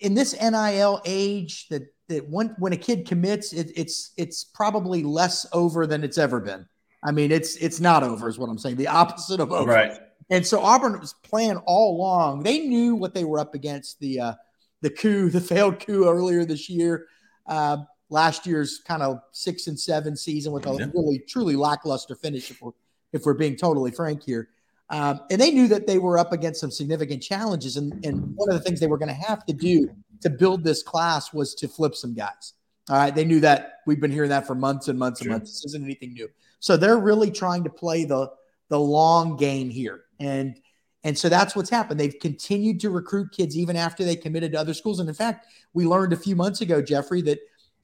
In 0.00 0.14
this 0.14 0.34
NIL 0.40 1.00
age, 1.04 1.68
that, 1.68 1.82
that 2.08 2.28
when, 2.28 2.54
when 2.58 2.72
a 2.72 2.76
kid 2.76 3.06
commits, 3.06 3.52
it, 3.52 3.70
it's 3.76 4.12
it's 4.16 4.44
probably 4.44 5.02
less 5.02 5.46
over 5.52 5.86
than 5.86 6.04
it's 6.04 6.18
ever 6.18 6.40
been. 6.40 6.66
I 7.04 7.12
mean, 7.12 7.30
it's 7.30 7.56
it's 7.56 7.80
not 7.80 8.02
over, 8.02 8.28
is 8.28 8.38
what 8.38 8.48
I'm 8.48 8.58
saying. 8.58 8.76
The 8.76 8.88
opposite 8.88 9.40
of 9.40 9.52
over. 9.52 9.70
Right. 9.70 9.92
And 10.30 10.46
so 10.46 10.60
Auburn 10.60 10.98
was 10.98 11.14
playing 11.22 11.58
all 11.66 11.96
along. 11.96 12.42
They 12.42 12.60
knew 12.60 12.94
what 12.94 13.14
they 13.14 13.24
were 13.24 13.38
up 13.38 13.54
against. 13.54 14.00
The 14.00 14.20
uh, 14.20 14.34
the 14.80 14.90
coup, 14.90 15.28
the 15.28 15.40
failed 15.40 15.84
coup 15.84 16.08
earlier 16.08 16.44
this 16.44 16.68
year, 16.68 17.06
uh, 17.46 17.78
last 18.10 18.46
year's 18.46 18.80
kind 18.86 19.02
of 19.02 19.20
six 19.32 19.66
and 19.66 19.78
seven 19.78 20.16
season 20.16 20.52
with 20.52 20.66
a 20.66 20.74
yeah. 20.78 20.86
really 20.94 21.18
truly 21.28 21.56
lackluster 21.56 22.14
finish. 22.14 22.50
If 22.50 22.60
we're 22.62 22.72
if 23.12 23.24
we're 23.24 23.34
being 23.34 23.56
totally 23.56 23.90
frank 23.90 24.24
here, 24.24 24.48
um, 24.90 25.20
and 25.30 25.40
they 25.40 25.50
knew 25.50 25.68
that 25.68 25.86
they 25.86 25.98
were 25.98 26.18
up 26.18 26.32
against 26.32 26.60
some 26.60 26.70
significant 26.70 27.22
challenges. 27.22 27.76
And 27.76 28.04
and 28.04 28.34
one 28.36 28.48
of 28.50 28.54
the 28.54 28.60
things 28.60 28.80
they 28.80 28.86
were 28.86 28.98
going 28.98 29.08
to 29.08 29.14
have 29.14 29.44
to 29.46 29.52
do 29.52 29.90
to 30.22 30.30
build 30.30 30.64
this 30.64 30.82
class 30.82 31.32
was 31.32 31.54
to 31.56 31.68
flip 31.68 31.94
some 31.94 32.14
guys. 32.14 32.54
All 32.90 32.96
right, 32.96 33.14
they 33.14 33.24
knew 33.24 33.40
that. 33.40 33.80
We've 33.86 34.00
been 34.00 34.10
hearing 34.10 34.30
that 34.30 34.46
for 34.46 34.54
months 34.54 34.88
and 34.88 34.98
months 34.98 35.20
sure. 35.20 35.30
and 35.30 35.40
months. 35.40 35.52
This 35.52 35.72
isn't 35.72 35.84
anything 35.84 36.12
new. 36.12 36.28
So 36.60 36.76
they're 36.76 36.98
really 36.98 37.30
trying 37.30 37.64
to 37.64 37.70
play 37.70 38.04
the 38.04 38.30
the 38.68 38.78
long 38.78 39.36
game 39.36 39.70
here. 39.70 40.02
And 40.20 40.58
and 41.04 41.16
so 41.16 41.28
that's 41.28 41.54
what's 41.54 41.68
happened. 41.68 42.00
They've 42.00 42.18
continued 42.18 42.80
to 42.80 42.90
recruit 42.90 43.30
kids 43.30 43.56
even 43.56 43.76
after 43.76 44.04
they 44.04 44.16
committed 44.16 44.52
to 44.52 44.58
other 44.58 44.72
schools. 44.72 45.00
And 45.00 45.08
in 45.08 45.14
fact, 45.14 45.46
we 45.74 45.84
learned 45.84 46.14
a 46.14 46.16
few 46.16 46.34
months 46.34 46.62
ago, 46.62 46.80
Jeffrey, 46.80 47.20
that 47.22 47.38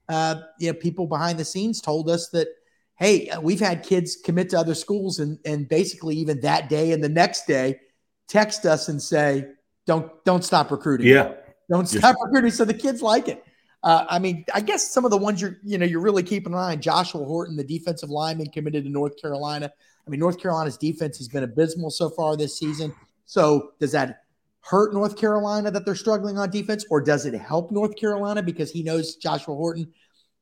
uh, 0.08 0.36
you 0.58 0.72
know 0.72 0.78
people 0.78 1.06
behind 1.06 1.38
the 1.38 1.44
scenes 1.44 1.80
told 1.80 2.08
us 2.08 2.30
that 2.30 2.48
hey, 2.96 3.28
uh, 3.30 3.40
we've 3.40 3.60
had 3.60 3.82
kids 3.82 4.16
commit 4.16 4.50
to 4.50 4.58
other 4.58 4.74
schools, 4.74 5.18
and 5.18 5.38
and 5.44 5.68
basically 5.68 6.16
even 6.16 6.40
that 6.40 6.68
day 6.70 6.92
and 6.92 7.04
the 7.04 7.08
next 7.08 7.46
day, 7.46 7.78
text 8.26 8.64
us 8.64 8.88
and 8.88 9.00
say, 9.00 9.46
don't 9.86 10.10
don't 10.24 10.44
stop 10.44 10.70
recruiting. 10.70 11.06
Yeah, 11.06 11.34
don't 11.70 11.86
stop 11.86 12.16
yeah. 12.18 12.24
recruiting. 12.24 12.50
So 12.50 12.64
the 12.64 12.74
kids 12.74 13.02
like 13.02 13.28
it. 13.28 13.44
Uh, 13.82 14.04
I 14.08 14.18
mean, 14.18 14.44
I 14.54 14.60
guess 14.60 14.90
some 14.90 15.06
of 15.06 15.10
the 15.10 15.16
ones 15.16 15.40
you're, 15.40 15.56
you 15.64 15.78
know, 15.78 15.86
you're 15.86 16.02
really 16.02 16.22
keeping 16.22 16.52
an 16.52 16.58
eye 16.58 16.72
on. 16.72 16.82
Joshua 16.82 17.24
Horton, 17.24 17.56
the 17.56 17.64
defensive 17.64 18.10
lineman, 18.10 18.50
committed 18.50 18.84
to 18.84 18.90
North 18.90 19.16
Carolina. 19.20 19.72
I 20.06 20.10
mean, 20.10 20.20
North 20.20 20.38
Carolina's 20.38 20.76
defense 20.76 21.16
has 21.16 21.28
been 21.28 21.44
abysmal 21.44 21.90
so 21.90 22.10
far 22.10 22.36
this 22.36 22.58
season. 22.58 22.94
So 23.30 23.74
does 23.78 23.92
that 23.92 24.24
hurt 24.60 24.92
North 24.92 25.16
Carolina 25.16 25.70
that 25.70 25.84
they're 25.84 25.94
struggling 25.94 26.36
on 26.36 26.50
defense, 26.50 26.84
or 26.90 27.00
does 27.00 27.26
it 27.26 27.34
help 27.34 27.70
North 27.70 27.94
Carolina 27.94 28.42
because 28.42 28.72
he 28.72 28.82
knows 28.82 29.14
Joshua 29.14 29.54
Horton 29.54 29.92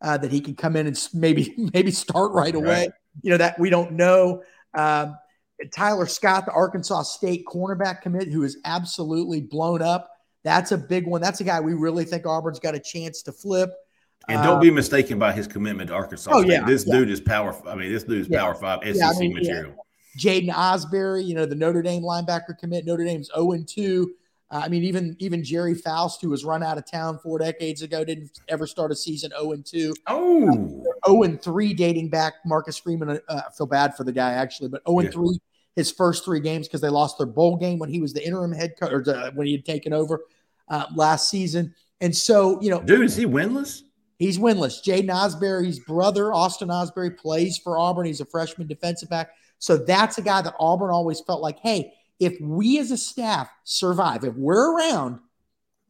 uh, 0.00 0.16
that 0.16 0.32
he 0.32 0.40
can 0.40 0.54
come 0.54 0.74
in 0.74 0.86
and 0.86 1.08
maybe 1.12 1.54
maybe 1.74 1.90
start 1.90 2.32
right 2.32 2.54
away? 2.54 2.86
Right. 2.86 2.90
You 3.20 3.32
know 3.32 3.36
that 3.36 3.58
we 3.58 3.68
don't 3.68 3.92
know. 3.92 4.42
Um, 4.72 5.18
Tyler 5.70 6.06
Scott, 6.06 6.46
the 6.46 6.52
Arkansas 6.52 7.02
State 7.02 7.44
cornerback 7.46 8.00
commit, 8.00 8.28
who 8.28 8.42
is 8.42 8.56
absolutely 8.64 9.42
blown 9.42 9.82
up. 9.82 10.08
That's 10.42 10.72
a 10.72 10.78
big 10.78 11.06
one. 11.06 11.20
That's 11.20 11.42
a 11.42 11.44
guy 11.44 11.60
we 11.60 11.74
really 11.74 12.06
think 12.06 12.24
Auburn's 12.24 12.58
got 12.58 12.74
a 12.74 12.80
chance 12.80 13.20
to 13.24 13.32
flip. 13.32 13.68
And 14.30 14.42
don't 14.42 14.56
uh, 14.56 14.60
be 14.60 14.70
mistaken 14.70 15.18
by 15.18 15.32
his 15.32 15.46
commitment 15.46 15.88
to 15.88 15.94
Arkansas. 15.94 16.30
Oh, 16.32 16.40
State. 16.40 16.52
yeah, 16.52 16.64
this 16.64 16.86
yeah. 16.86 16.94
dude 16.94 17.10
is 17.10 17.20
power. 17.20 17.54
I 17.68 17.74
mean, 17.74 17.92
this 17.92 18.04
dude 18.04 18.22
is 18.22 18.28
yeah. 18.30 18.40
power 18.40 18.54
five 18.54 18.80
SEC 18.82 18.94
yeah, 18.96 19.10
I 19.10 19.18
mean, 19.18 19.34
material. 19.34 19.74
Jaden 20.16 20.50
Ausberry, 20.50 21.24
you 21.24 21.34
know, 21.34 21.46
the 21.46 21.54
Notre 21.54 21.82
Dame 21.82 22.02
linebacker 22.02 22.56
commit. 22.58 22.86
Notre 22.86 23.04
Dame's 23.04 23.30
0 23.34 23.64
2. 23.66 24.14
Uh, 24.50 24.62
I 24.64 24.68
mean, 24.68 24.82
even 24.84 25.16
even 25.18 25.44
Gerry 25.44 25.74
Faust, 25.74 26.22
who 26.22 26.30
was 26.30 26.44
run 26.44 26.62
out 26.62 26.78
of 26.78 26.90
town 26.90 27.18
four 27.18 27.38
decades 27.38 27.82
ago, 27.82 28.04
didn't 28.04 28.30
ever 28.48 28.66
start 28.66 28.90
a 28.90 28.96
season 28.96 29.30
0 29.38 29.56
2. 29.64 29.94
Oh, 30.06 30.84
uh, 31.04 31.10
0 31.10 31.36
3 31.36 31.74
dating 31.74 32.08
back. 32.08 32.34
Marcus 32.46 32.78
Freeman, 32.78 33.10
uh, 33.10 33.18
I 33.28 33.50
feel 33.56 33.66
bad 33.66 33.96
for 33.96 34.04
the 34.04 34.12
guy 34.12 34.32
actually, 34.32 34.68
but 34.68 34.82
0 34.88 35.10
3 35.10 35.38
his 35.78 35.92
first 35.92 36.24
three 36.24 36.40
games 36.40 36.66
because 36.66 36.80
they 36.80 36.88
lost 36.88 37.18
their 37.18 37.26
bowl 37.26 37.56
game 37.56 37.78
when 37.78 37.88
he 37.88 38.00
was 38.00 38.12
the 38.12 38.26
interim 38.26 38.50
head 38.50 38.74
coach 38.80 38.90
or 38.90 39.08
uh, 39.14 39.30
when 39.34 39.46
he 39.46 39.52
had 39.52 39.64
taken 39.64 39.92
over 39.92 40.24
uh, 40.68 40.86
last 40.96 41.30
season. 41.30 41.72
And 42.00 42.14
so, 42.14 42.60
you 42.60 42.68
know, 42.68 42.82
dude, 42.82 43.04
is 43.04 43.14
he 43.14 43.26
winless? 43.26 43.82
He's 44.18 44.38
winless. 44.38 44.82
Jaden 44.84 45.08
Ausberry's 45.08 45.78
brother, 45.78 46.34
Austin 46.34 46.68
Ausberry, 46.68 47.16
plays 47.16 47.58
for 47.58 47.78
Auburn. 47.78 48.06
He's 48.06 48.20
a 48.20 48.24
freshman 48.24 48.66
defensive 48.66 49.08
back. 49.08 49.30
So 49.58 49.76
that's 49.76 50.18
a 50.18 50.22
guy 50.22 50.42
that 50.42 50.54
Auburn 50.60 50.90
always 50.90 51.20
felt 51.20 51.42
like, 51.42 51.58
hey, 51.60 51.92
if 52.20 52.40
we 52.40 52.78
as 52.78 52.90
a 52.90 52.96
staff 52.96 53.48
survive, 53.64 54.24
if 54.24 54.34
we're 54.34 54.76
around, 54.76 55.20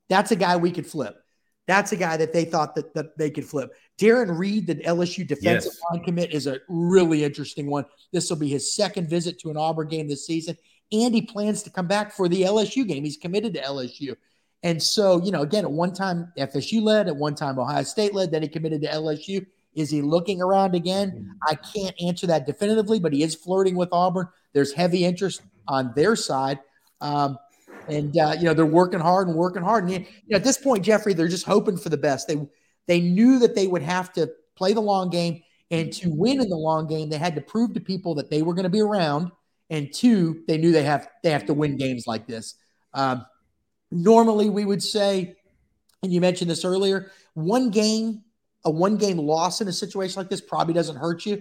that's 0.08 0.30
a 0.30 0.36
guy 0.36 0.56
we 0.56 0.70
could 0.70 0.86
flip. 0.86 1.16
That's 1.66 1.92
a 1.92 1.96
guy 1.96 2.16
that 2.16 2.32
they 2.32 2.46
thought 2.46 2.74
that, 2.76 2.94
that 2.94 3.18
they 3.18 3.30
could 3.30 3.44
flip. 3.44 3.70
Darren 3.98 4.38
Reed, 4.38 4.66
the 4.66 4.76
LSU 4.76 5.26
defensive 5.26 5.72
Yes. 5.74 5.80
line 5.90 6.02
commit, 6.02 6.32
is 6.32 6.46
a 6.46 6.60
really 6.68 7.24
interesting 7.24 7.68
one. 7.68 7.84
This 8.10 8.30
will 8.30 8.38
be 8.38 8.48
his 8.48 8.74
second 8.74 9.10
visit 9.10 9.38
to 9.40 9.50
an 9.50 9.58
Auburn 9.58 9.88
game 9.88 10.08
this 10.08 10.26
season, 10.26 10.56
and 10.92 11.14
he 11.14 11.20
plans 11.20 11.62
to 11.64 11.70
come 11.70 11.86
back 11.86 12.12
for 12.12 12.26
the 12.26 12.42
LSU 12.42 12.88
game. 12.88 13.04
He's 13.04 13.18
committed 13.18 13.52
to 13.54 13.60
LSU. 13.60 14.16
And 14.62 14.82
so, 14.82 15.22
you 15.22 15.30
know, 15.30 15.42
again, 15.42 15.64
at 15.64 15.70
one 15.70 15.92
time 15.92 16.32
FSU 16.38 16.82
led, 16.82 17.06
at 17.06 17.16
one 17.16 17.34
time 17.34 17.58
Ohio 17.58 17.82
State 17.82 18.14
led, 18.14 18.30
then 18.30 18.42
he 18.42 18.48
committed 18.48 18.80
to 18.82 18.88
LSU. 18.88 19.44
Is 19.78 19.90
he 19.90 20.02
looking 20.02 20.42
around 20.42 20.74
again? 20.74 21.36
I 21.46 21.54
can't 21.54 21.94
answer 22.04 22.26
that 22.26 22.46
definitively, 22.46 22.98
but 22.98 23.12
he 23.12 23.22
is 23.22 23.34
flirting 23.34 23.76
with 23.76 23.88
Auburn. 23.92 24.28
There's 24.52 24.72
heavy 24.72 25.04
interest 25.04 25.42
on 25.68 25.92
their 25.94 26.16
side. 26.16 26.58
Um, 27.00 27.38
and 27.88 28.16
uh, 28.18 28.34
you 28.38 28.44
know 28.44 28.54
they're 28.54 28.66
working 28.66 29.00
hard 29.00 29.28
and 29.28 29.36
working 29.36 29.62
hard. 29.62 29.84
And 29.84 29.92
you 29.92 30.00
know, 30.28 30.36
at 30.36 30.44
this 30.44 30.58
point, 30.58 30.84
Jeffrey, 30.84 31.14
they're 31.14 31.28
just 31.28 31.46
hoping 31.46 31.76
for 31.76 31.88
the 31.88 31.96
best. 31.96 32.28
They 32.28 32.36
they 32.86 33.00
knew 33.00 33.38
that 33.38 33.54
they 33.54 33.66
would 33.66 33.82
have 33.82 34.12
to 34.14 34.30
play 34.56 34.72
the 34.72 34.80
long 34.80 35.10
game, 35.10 35.42
and 35.70 35.92
to 35.94 36.10
win 36.10 36.40
in 36.40 36.48
the 36.48 36.56
long 36.56 36.86
game, 36.86 37.08
they 37.08 37.18
had 37.18 37.34
to 37.36 37.40
prove 37.40 37.74
to 37.74 37.80
people 37.80 38.14
that 38.16 38.30
they 38.30 38.42
were 38.42 38.54
going 38.54 38.64
to 38.64 38.70
be 38.70 38.80
around. 38.80 39.30
And 39.70 39.92
two, 39.92 40.42
they 40.48 40.58
knew 40.58 40.72
they 40.72 40.82
have 40.82 41.08
they 41.22 41.30
have 41.30 41.46
to 41.46 41.54
win 41.54 41.76
games 41.76 42.06
like 42.06 42.26
this. 42.26 42.54
Um, 42.94 43.24
normally, 43.90 44.50
we 44.50 44.64
would 44.64 44.82
say, 44.82 45.36
and 46.02 46.12
you 46.12 46.20
mentioned 46.20 46.50
this 46.50 46.64
earlier, 46.64 47.10
one 47.34 47.70
game, 47.70 48.22
a 48.68 48.70
one 48.70 48.96
game 48.96 49.16
loss 49.16 49.60
in 49.60 49.66
a 49.66 49.72
situation 49.72 50.20
like 50.20 50.28
this 50.28 50.42
probably 50.42 50.74
doesn't 50.74 50.96
hurt 50.96 51.24
you. 51.24 51.40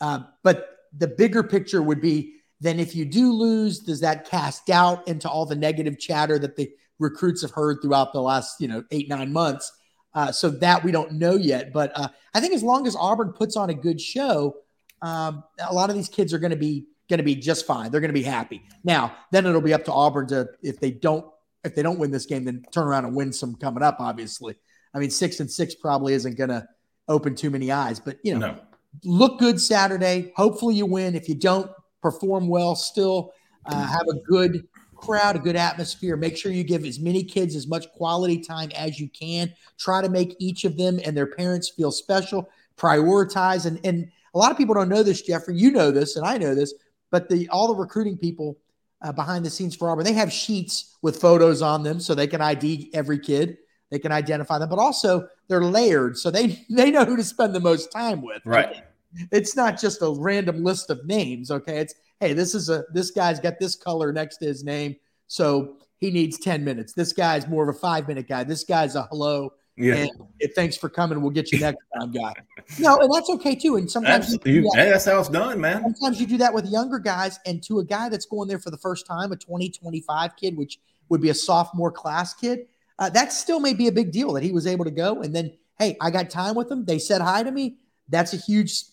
Uh, 0.00 0.20
but 0.42 0.78
the 0.96 1.06
bigger 1.06 1.42
picture 1.42 1.82
would 1.82 2.00
be 2.00 2.34
then 2.60 2.80
if 2.80 2.96
you 2.96 3.04
do 3.04 3.32
lose, 3.32 3.80
does 3.80 4.00
that 4.00 4.28
cast 4.28 4.66
doubt 4.66 5.06
into 5.06 5.28
all 5.28 5.44
the 5.44 5.54
negative 5.54 5.98
chatter 5.98 6.38
that 6.38 6.56
the 6.56 6.70
recruits 6.98 7.42
have 7.42 7.50
heard 7.50 7.78
throughout 7.82 8.12
the 8.12 8.22
last 8.22 8.60
you 8.60 8.68
know 8.68 8.82
eight 8.90 9.08
nine 9.08 9.32
months? 9.32 9.70
Uh, 10.14 10.30
so 10.30 10.50
that 10.50 10.84
we 10.84 10.92
don't 10.92 11.12
know 11.12 11.36
yet. 11.36 11.72
But 11.72 11.92
uh, 11.94 12.08
I 12.34 12.40
think 12.40 12.54
as 12.54 12.62
long 12.62 12.86
as 12.86 12.96
Auburn 12.96 13.32
puts 13.32 13.56
on 13.56 13.70
a 13.70 13.74
good 13.74 14.00
show, 14.00 14.56
um, 15.00 15.42
a 15.58 15.72
lot 15.72 15.88
of 15.90 15.96
these 15.96 16.08
kids 16.08 16.34
are 16.34 16.38
going 16.38 16.50
to 16.50 16.56
be 16.56 16.86
going 17.08 17.18
to 17.18 17.24
be 17.24 17.34
just 17.34 17.66
fine. 17.66 17.90
They're 17.90 18.00
going 18.00 18.10
to 18.10 18.14
be 18.14 18.22
happy. 18.22 18.62
Now, 18.84 19.14
then 19.32 19.44
it'll 19.44 19.60
be 19.60 19.74
up 19.74 19.84
to 19.86 19.92
Auburn 19.92 20.28
to 20.28 20.48
if 20.62 20.80
they 20.80 20.90
don't 20.90 21.26
if 21.64 21.74
they 21.74 21.82
don't 21.82 21.98
win 21.98 22.10
this 22.10 22.26
game, 22.26 22.44
then 22.44 22.64
turn 22.72 22.86
around 22.86 23.04
and 23.04 23.14
win 23.14 23.32
some 23.32 23.54
coming 23.56 23.82
up. 23.82 23.96
Obviously, 24.00 24.56
I 24.94 24.98
mean 24.98 25.10
six 25.10 25.40
and 25.40 25.50
six 25.50 25.74
probably 25.74 26.14
isn't 26.14 26.36
going 26.36 26.50
to 26.50 26.66
open 27.08 27.34
too 27.34 27.50
many 27.50 27.70
eyes, 27.72 27.98
but 28.00 28.18
you 28.22 28.34
know 28.34 28.52
No. 28.52 28.60
look 29.04 29.38
good 29.38 29.60
Saturday. 29.60 30.32
Hopefully 30.36 30.74
you 30.74 30.86
win. 30.86 31.14
If 31.14 31.28
you 31.28 31.34
don't 31.34 31.70
perform 32.00 32.48
well, 32.48 32.74
still 32.74 33.32
uh, 33.66 33.86
have 33.86 34.06
a 34.08 34.18
good 34.26 34.66
crowd, 34.96 35.36
a 35.36 35.38
good 35.38 35.56
atmosphere. 35.56 36.16
Make 36.16 36.36
sure 36.36 36.52
you 36.52 36.64
give 36.64 36.84
as 36.84 37.00
many 37.00 37.24
kids 37.24 37.56
as 37.56 37.66
much 37.66 37.90
quality 37.92 38.38
time 38.38 38.70
as 38.76 39.00
you 39.00 39.08
can. 39.08 39.52
Try 39.78 40.00
to 40.02 40.08
make 40.08 40.36
each 40.38 40.64
of 40.64 40.76
them 40.76 41.00
and 41.04 41.16
their 41.16 41.26
parents 41.26 41.70
feel 41.70 41.90
special. 41.90 42.48
Prioritize 42.76 43.66
and 43.66 43.78
and 43.84 44.10
a 44.34 44.38
lot 44.38 44.50
of 44.50 44.56
people 44.56 44.74
don't 44.74 44.88
know 44.88 45.02
this, 45.02 45.22
Jeffrey. 45.22 45.56
You 45.56 45.70
know 45.70 45.90
this, 45.90 46.16
and 46.16 46.26
I 46.26 46.38
know 46.38 46.54
this. 46.54 46.72
But 47.10 47.28
the 47.28 47.48
all 47.50 47.68
the 47.68 47.74
recruiting 47.74 48.16
people 48.16 48.58
uh, 49.02 49.12
behind 49.12 49.44
the 49.44 49.50
scenes 49.50 49.74
for 49.76 49.90
Auburn, 49.90 50.04
they 50.04 50.12
have 50.14 50.32
sheets 50.32 50.96
with 51.02 51.20
photos 51.20 51.60
on 51.60 51.82
them 51.82 52.00
so 52.00 52.14
they 52.14 52.26
can 52.26 52.40
ID 52.40 52.90
every 52.94 53.18
kid. 53.18 53.58
They 53.92 53.98
can 53.98 54.10
identify 54.10 54.58
them, 54.58 54.70
but 54.70 54.78
also 54.78 55.28
they're 55.48 55.62
layered, 55.62 56.16
so 56.16 56.30
they 56.30 56.64
they 56.70 56.90
know 56.90 57.04
who 57.04 57.14
to 57.14 57.22
spend 57.22 57.54
the 57.54 57.60
most 57.60 57.92
time 57.92 58.22
with 58.22 58.40
Right. 58.46 58.82
it's 59.30 59.54
not 59.54 59.78
just 59.78 60.00
a 60.00 60.10
random 60.18 60.64
list 60.64 60.88
of 60.88 61.04
names 61.04 61.50
okay 61.50 61.76
it's 61.78 61.94
hey 62.18 62.32
this 62.32 62.54
is 62.54 62.70
a 62.70 62.84
this 62.94 63.10
guy's 63.10 63.38
got 63.38 63.58
this 63.60 63.76
color 63.76 64.10
next 64.10 64.38
to 64.38 64.46
his 64.46 64.64
name 64.64 64.96
so 65.26 65.76
he 65.98 66.10
needs 66.10 66.38
10 66.38 66.64
minutes 66.64 66.94
this 66.94 67.12
guy's 67.12 67.46
more 67.46 67.68
of 67.68 67.76
a 67.76 67.78
five 67.78 68.08
minute 68.08 68.26
guy 68.26 68.42
this 68.42 68.64
guy's 68.64 68.96
a 68.96 69.02
hello 69.10 69.52
Yeah. 69.76 70.06
and 70.40 70.50
thanks 70.56 70.78
for 70.78 70.88
coming 70.88 71.20
we'll 71.20 71.30
get 71.30 71.52
you 71.52 71.60
next 71.60 71.84
time 71.98 72.10
guy 72.10 72.32
no 72.78 72.96
and 73.00 73.12
that's 73.12 73.28
okay 73.28 73.54
too 73.54 73.76
and 73.76 73.90
sometimes 73.90 74.32
you 74.32 74.38
do 74.38 74.62
that- 74.62 74.72
Hey, 74.76 74.90
that's 74.90 75.04
how 75.04 75.20
it's 75.20 75.28
done, 75.28 75.60
man. 75.60 75.82
sometimes 75.82 76.18
you 76.18 76.26
do 76.26 76.38
that 76.38 76.54
with 76.54 76.64
younger 76.70 76.98
guys 76.98 77.38
and 77.44 77.62
to 77.64 77.80
a 77.80 77.84
guy 77.84 78.08
that's 78.08 78.24
going 78.24 78.48
there 78.48 78.58
for 78.58 78.70
the 78.70 78.78
first 78.78 79.04
time 79.06 79.30
a 79.32 79.36
2025 79.36 80.36
kid 80.36 80.56
which 80.56 80.78
would 81.10 81.20
be 81.20 81.28
a 81.28 81.34
sophomore 81.34 81.92
class 81.92 82.32
kid 82.32 82.60
uh, 83.02 83.10
that 83.10 83.32
still 83.32 83.60
may 83.60 83.74
be 83.74 83.88
a 83.88 83.92
big 83.92 84.12
deal 84.12 84.32
that 84.32 84.42
he 84.42 84.52
was 84.52 84.66
able 84.66 84.84
to 84.84 84.90
go 84.90 85.22
and 85.22 85.34
then 85.34 85.52
hey 85.78 85.96
i 86.00 86.10
got 86.10 86.30
time 86.30 86.54
with 86.54 86.68
them 86.68 86.84
they 86.84 86.98
said 86.98 87.20
hi 87.20 87.42
to 87.42 87.50
me 87.50 87.76
that's 88.08 88.32
a 88.32 88.36
huge 88.36 88.84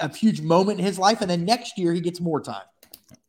a 0.00 0.08
huge 0.14 0.40
moment 0.40 0.78
in 0.78 0.84
his 0.84 0.98
life 0.98 1.20
and 1.20 1.30
then 1.30 1.44
next 1.44 1.76
year 1.78 1.92
he 1.92 2.00
gets 2.00 2.20
more 2.20 2.40
time 2.40 2.64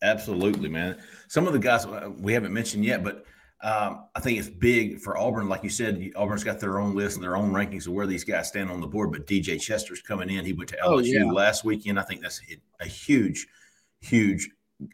Absolutely, 0.04 0.68
man. 0.68 0.98
Some 1.28 1.46
of 1.46 1.54
the 1.54 1.60
guys 1.60 1.86
uh, 1.86 2.10
we 2.20 2.34
haven't 2.34 2.54
mentioned 2.54 2.84
yet, 2.84 3.04
but 3.04 3.24
um, 3.62 4.06
I 4.16 4.20
think 4.20 4.40
it's 4.40 4.50
big 4.50 5.00
for 5.00 5.16
Auburn. 5.16 5.48
Like 5.48 5.64
you 5.64 5.70
said, 5.70 6.12
Auburn's 6.16 6.44
got 6.44 6.60
their 6.60 6.80
own 6.80 6.96
list 6.96 7.18
and 7.18 7.24
their 7.24 7.38
own 7.38 7.52
rankings 7.52 7.86
of 7.86 7.94
where 7.94 8.08
these 8.08 8.24
guys 8.24 8.48
stand 8.48 8.72
on 8.72 8.82
the 8.82 8.88
board. 8.88 9.12
But 9.12 9.28
DJ 9.28 9.62
Chester's 9.62 10.02
coming 10.02 10.30
in. 10.32 10.44
He 10.44 10.54
went 10.54 10.70
to 10.72 10.78
LSU 10.78 10.84
Oh, 10.88 10.98
yeah. 11.00 11.24
last 11.32 11.64
weekend. 11.64 12.00
I 12.00 12.04
think 12.04 12.22
that's 12.22 12.42
a 12.80 12.88
huge, 12.88 13.46
huge 14.00 14.50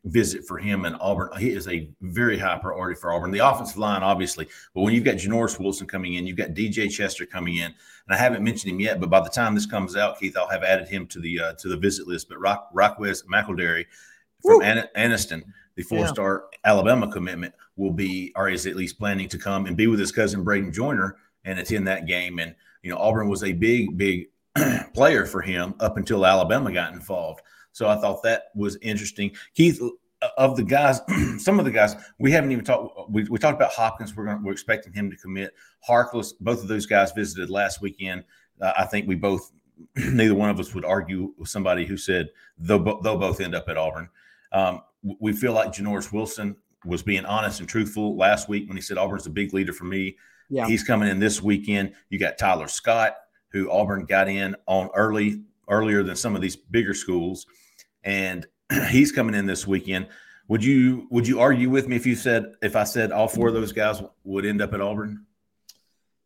visit 0.06 0.46
for 0.46 0.58
him 0.58 0.86
and 0.86 0.96
Auburn. 1.00 1.30
He 1.40 1.52
is 1.52 1.68
a 1.68 1.90
very 2.02 2.38
high 2.38 2.58
priority 2.58 3.00
for 3.00 3.12
Auburn. 3.12 3.32
The 3.32 3.48
offensive 3.48 3.78
line, 3.78 4.04
obviously, 4.04 4.48
but 4.74 4.82
when 4.82 4.94
you've 4.94 5.04
got 5.04 5.16
Janoris 5.16 5.60
Wilson 5.60 5.88
coming 5.88 6.16
in, 6.16 6.28
you've 6.28 6.38
got 6.38 6.50
DJ 6.50 6.90
Chester 6.90 7.26
coming 7.26 7.58
in, 7.58 7.66
and 7.66 7.76
I 8.10 8.18
haven't 8.18 8.44
mentioned 8.44 8.72
him 8.74 8.80
yet. 8.80 9.00
But 9.00 9.10
by 9.10 9.22
the 9.22 9.30
time 9.30 9.56
this 9.56 9.66
comes 9.66 9.96
out, 9.96 10.20
Keith, 10.20 10.38
I'll 10.38 10.50
have 10.50 10.64
added 10.64 10.88
him 10.88 11.08
to 11.08 11.20
the 11.20 11.40
uh, 11.40 11.54
to 11.54 11.70
the 11.70 11.78
visit 11.78 12.08
list. 12.08 12.30
But 12.30 12.40
Rock 12.40 12.70
Rockwest 12.74 13.26
McElderry 13.26 13.86
from. 14.42 14.62
An- 14.62 14.90
Anniston, 14.96 15.44
the 15.76 15.84
four-star 15.84 16.46
Alabama 16.64 17.12
commitment, 17.12 17.54
will 17.76 17.92
be 17.92 18.32
or 18.36 18.50
is 18.50 18.66
at 18.66 18.76
least 18.76 19.00
planning 19.00 19.30
to 19.30 19.38
come 19.38 19.66
and 19.66 19.78
be 19.78 19.88
with 19.88 20.00
his 20.00 20.12
cousin 20.12 20.44
Bradyn 20.44 20.74
Joiner 20.74 21.18
and 21.46 21.60
attend 21.60 21.88
that 21.88 22.08
game. 22.08 22.40
And 22.40 22.56
you 22.84 22.92
know, 22.92 22.98
Auburn 22.98 23.30
was 23.30 23.44
a 23.44 23.54
big, 23.54 23.98
big 23.98 24.30
player 24.94 25.26
for 25.26 25.42
him 25.42 25.76
up 25.80 25.98
until 25.98 26.26
Alabama 26.26 26.72
got 26.72 26.94
involved. 26.94 27.42
So 27.78 27.88
I 27.88 27.96
thought 27.98 28.24
that 28.24 28.46
was 28.56 28.76
interesting. 28.82 29.32
Keith, 29.54 29.80
uh, 30.24 30.30
of 30.40 30.58
the 30.58 30.64
guys, 30.64 31.00
some 31.38 31.60
of 31.60 31.66
the 31.66 31.70
guys 31.70 31.96
we 32.18 32.32
haven't 32.32 32.52
even 32.52 32.66
talked. 32.66 33.12
We, 33.12 33.26
we 33.26 33.38
talked 33.38 33.56
about 33.56 33.72
Hopkins. 33.72 34.16
We're 34.16 34.26
going. 34.26 34.44
We're 34.44 34.52
expecting 34.52 34.94
him 34.94 35.12
to 35.12 35.16
commit. 35.16 35.54
Harkless. 35.88 36.34
Both 36.42 36.64
of 36.64 36.70
those 36.70 36.88
guys 36.88 37.12
visited 37.12 37.52
last 37.52 37.80
weekend. 37.80 38.24
Uh, 38.60 38.74
I 38.76 38.86
think 38.86 39.08
we 39.08 39.14
both. 39.14 39.52
Neither 39.96 40.34
one 40.34 40.50
of 40.50 40.60
us 40.60 40.74
would 40.74 40.86
argue 40.86 41.36
with 41.38 41.50
somebody 41.50 41.86
who 41.86 41.98
said 41.98 42.30
they'll, 42.58 43.00
they'll 43.02 43.20
both 43.20 43.40
end 43.40 43.54
up 43.54 43.70
at 43.70 43.78
Auburn. 43.78 44.10
Um, 44.52 44.82
we 45.20 45.34
feel 45.34 45.54
like 45.54 45.72
Janoris 45.72 46.12
Wilson 46.12 46.56
was 46.84 47.04
being 47.04 47.26
honest 47.26 47.60
and 47.60 47.70
truthful 47.70 48.18
last 48.18 48.50
week 48.50 48.68
when 48.68 48.76
he 48.76 48.82
said 48.82 48.98
Auburn's 48.98 49.28
a 49.28 49.30
big 49.30 49.54
leader 49.54 49.72
for 49.74 49.84
me. 49.84 50.18
Yeah. 50.50 50.66
He's 50.66 50.84
coming 50.84 51.10
in 51.10 51.20
this 51.20 51.44
weekend. 51.44 51.94
You 52.10 52.18
got 52.18 52.40
Tyler 52.40 52.70
Scott, 52.70 53.18
who 53.50 53.70
Auburn 53.70 54.06
got 54.06 54.28
in 54.28 54.56
on 54.66 54.90
early, 54.96 55.44
earlier 55.70 56.02
than 56.02 56.16
some 56.16 56.36
of 56.36 56.42
these 56.42 56.56
bigger 56.56 56.96
schools, 56.96 57.46
and 58.04 58.46
he's 58.90 59.12
coming 59.12 59.36
in 59.36 59.46
this 59.46 59.68
weekend. 59.68 60.08
Would 60.48 60.64
you 60.64 61.08
would 61.12 61.28
you 61.28 61.40
argue 61.40 61.70
with 61.70 61.88
me 61.88 61.96
if 61.96 62.06
you 62.06 62.16
said 62.16 62.56
if 62.62 62.76
I 62.76 62.86
said 62.86 63.12
all 63.12 63.28
four 63.28 63.50
of 63.50 63.54
those 63.54 63.74
guys 63.74 64.02
would 64.24 64.46
end 64.46 64.62
up 64.62 64.74
at 64.74 64.82
Auburn? 64.82 65.26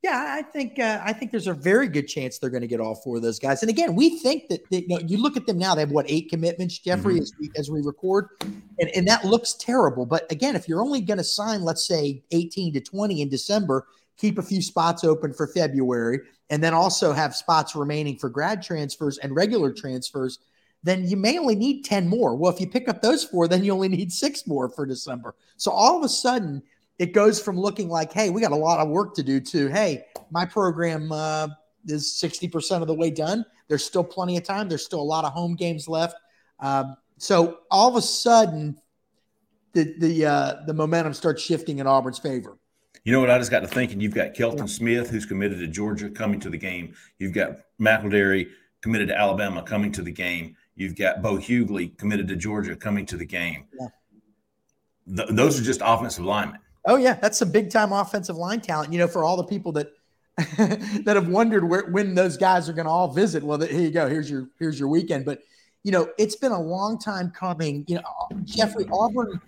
Yeah, 0.04 0.36
I 0.36 0.42
think 0.42 0.80
uh, 0.80 1.00
I 1.04 1.14
think 1.14 1.30
there's 1.30 1.48
a 1.48 1.54
very 1.54 1.88
good 1.88 2.08
chance 2.08 2.40
they're 2.40 2.50
going 2.50 2.62
to 2.62 2.68
get 2.68 2.80
all 2.80 2.96
four 2.96 3.18
of 3.18 3.22
those 3.22 3.38
guys. 3.38 3.62
And 3.62 3.70
again, 3.70 3.96
we 3.96 4.18
think 4.20 4.50
that 4.50 4.62
they, 4.72 4.80
you, 4.80 4.88
know, 4.88 5.00
you 5.00 5.18
look 5.18 5.38
at 5.38 5.46
them 5.46 5.60
now; 5.60 5.76
they 5.76 5.82
have 5.82 5.92
what 5.92 6.10
eight 6.10 6.30
commitments, 6.30 6.80
Jeffrey, 6.80 7.20
as, 7.20 7.32
we, 7.40 7.52
as 7.56 7.70
we 7.70 7.82
record, 7.82 8.30
and, 8.42 8.90
and 8.96 9.08
that 9.08 9.26
looks 9.26 9.54
terrible. 9.54 10.08
But 10.08 10.32
again, 10.32 10.56
if 10.56 10.68
you're 10.68 10.82
only 10.82 11.02
going 11.02 11.20
to 11.20 11.24
sign, 11.24 11.62
let's 11.62 11.88
say, 11.88 12.24
18 12.32 12.74
to 12.74 12.82
20 12.82 13.22
in 13.22 13.30
December, 13.30 13.86
keep 14.18 14.40
a 14.40 14.44
few 14.44 14.64
spots 14.64 15.04
open 15.04 15.34
for 15.34 15.46
February, 15.46 16.22
and 16.50 16.64
then 16.64 16.74
also 16.74 17.14
have 17.14 17.36
spots 17.36 17.76
remaining 17.76 18.18
for 18.18 18.28
grad 18.28 18.64
transfers 18.64 19.20
and 19.20 19.36
regular 19.36 19.72
transfers, 19.72 20.40
then 20.84 21.08
you 21.08 21.18
may 21.18 21.38
only 21.38 21.56
need 21.56 21.84
10 21.84 22.08
more. 22.08 22.36
Well, 22.36 22.52
if 22.52 22.60
you 22.60 22.68
pick 22.68 22.90
up 22.90 23.02
those 23.02 23.24
four, 23.24 23.48
then 23.48 23.64
you 23.64 23.72
only 23.72 23.90
need 23.90 24.12
six 24.12 24.48
more 24.48 24.70
for 24.70 24.86
December. 24.86 25.36
So 25.58 25.72
all 25.72 25.98
of 25.98 26.04
a 26.04 26.10
sudden, 26.10 26.64
it 26.98 27.14
goes 27.14 27.42
from 27.42 27.60
looking 27.60 27.90
like, 27.90 28.12
hey, 28.12 28.30
we 28.30 28.42
got 28.42 28.52
a 28.52 28.56
lot 28.56 28.80
of 28.80 28.90
work 28.90 29.16
to 29.16 29.24
do 29.24 29.40
to, 29.40 29.68
hey, 29.68 30.06
my 30.30 30.46
program 30.46 31.12
uh, 31.12 31.50
is 31.86 32.20
60% 32.22 32.82
of 32.82 32.88
the 32.88 32.94
way 32.94 33.10
done. 33.10 33.46
There's 33.68 33.84
still 33.84 34.04
plenty 34.04 34.38
of 34.38 34.44
time. 34.44 34.70
There's 34.70 34.86
still 34.86 35.02
a 35.02 35.04
lot 35.04 35.26
of 35.26 35.34
home 35.34 35.56
games 35.56 35.88
left. 35.88 36.16
Um, 36.60 36.96
so 37.18 37.60
all 37.70 37.90
of 37.90 37.96
a 37.96 38.02
sudden, 38.02 38.78
the 39.74 39.96
the 40.00 40.26
uh, 40.26 40.56
the 40.66 40.74
momentum 40.74 41.14
starts 41.14 41.42
shifting 41.42 41.80
in 41.80 41.88
Auburn's 41.88 42.20
favor. 42.20 42.58
You 43.04 43.14
know 43.14 43.20
what? 43.20 43.30
I 43.30 43.38
just 43.38 43.52
got 43.52 43.62
to 43.62 43.68
thinking. 43.68 44.00
You've 44.00 44.14
got 44.14 44.34
Kelton 44.34 44.68
Smith, 44.68 45.10
who's 45.10 45.26
committed 45.26 45.60
to 45.60 45.68
Georgia, 45.68 46.10
coming 46.10 46.40
to 46.42 46.50
the 46.50 46.58
game. 46.58 46.94
You've 47.18 47.34
got 47.34 47.58
McElderry 47.80 48.50
committed 48.82 49.08
to 49.08 49.18
Alabama, 49.18 49.64
coming 49.64 49.92
to 49.94 50.02
the 50.02 50.12
game. 50.12 50.56
You've 50.82 50.96
got 50.96 51.22
Bo 51.22 51.38
Hughley 51.38 51.96
committed 51.98 52.28
to 52.30 52.36
Georgia, 52.36 52.76
coming 52.76 53.06
to 53.06 53.18
the 53.18 53.26
game. 53.26 53.66
Yeah. 53.80 53.88
Th- 55.16 55.30
those 55.30 55.60
are 55.60 55.64
just 55.64 55.82
offensive 55.84 56.26
linemen. 56.26 56.60
Oh 56.86 56.96
yeah, 56.96 57.14
that's 57.14 57.38
some 57.38 57.52
big 57.52 57.70
time 57.70 57.92
offensive 57.92 58.36
line 58.36 58.62
talent. 58.62 58.92
You 58.92 58.98
know, 58.98 59.08
for 59.08 59.24
all 59.24 59.38
the 59.38 59.44
people 59.44 59.72
that 59.74 59.94
that 60.58 61.16
have 61.16 61.28
wondered 61.28 61.64
where 61.68 61.86
when 61.92 62.16
those 62.16 62.36
guys 62.36 62.68
are 62.68 62.74
going 62.74 62.86
to 62.86 62.92
all 62.92 63.14
visit. 63.14 63.44
Well, 63.44 63.60
here 63.60 63.80
you 63.80 63.92
go. 63.92 64.10
Here's 64.10 64.30
your 64.30 64.50
here's 64.58 64.80
your 64.80 64.90
weekend. 64.90 65.24
But 65.24 65.44
you 65.84 65.92
know, 65.92 66.10
it's 66.18 66.36
been 66.36 66.52
a 66.52 66.62
long 66.62 66.98
time 66.98 67.30
coming. 67.30 67.86
You 67.88 67.96
know, 67.96 68.02
uh, 68.20 68.36
Jeffrey 68.44 68.88
Auburn 68.92 69.40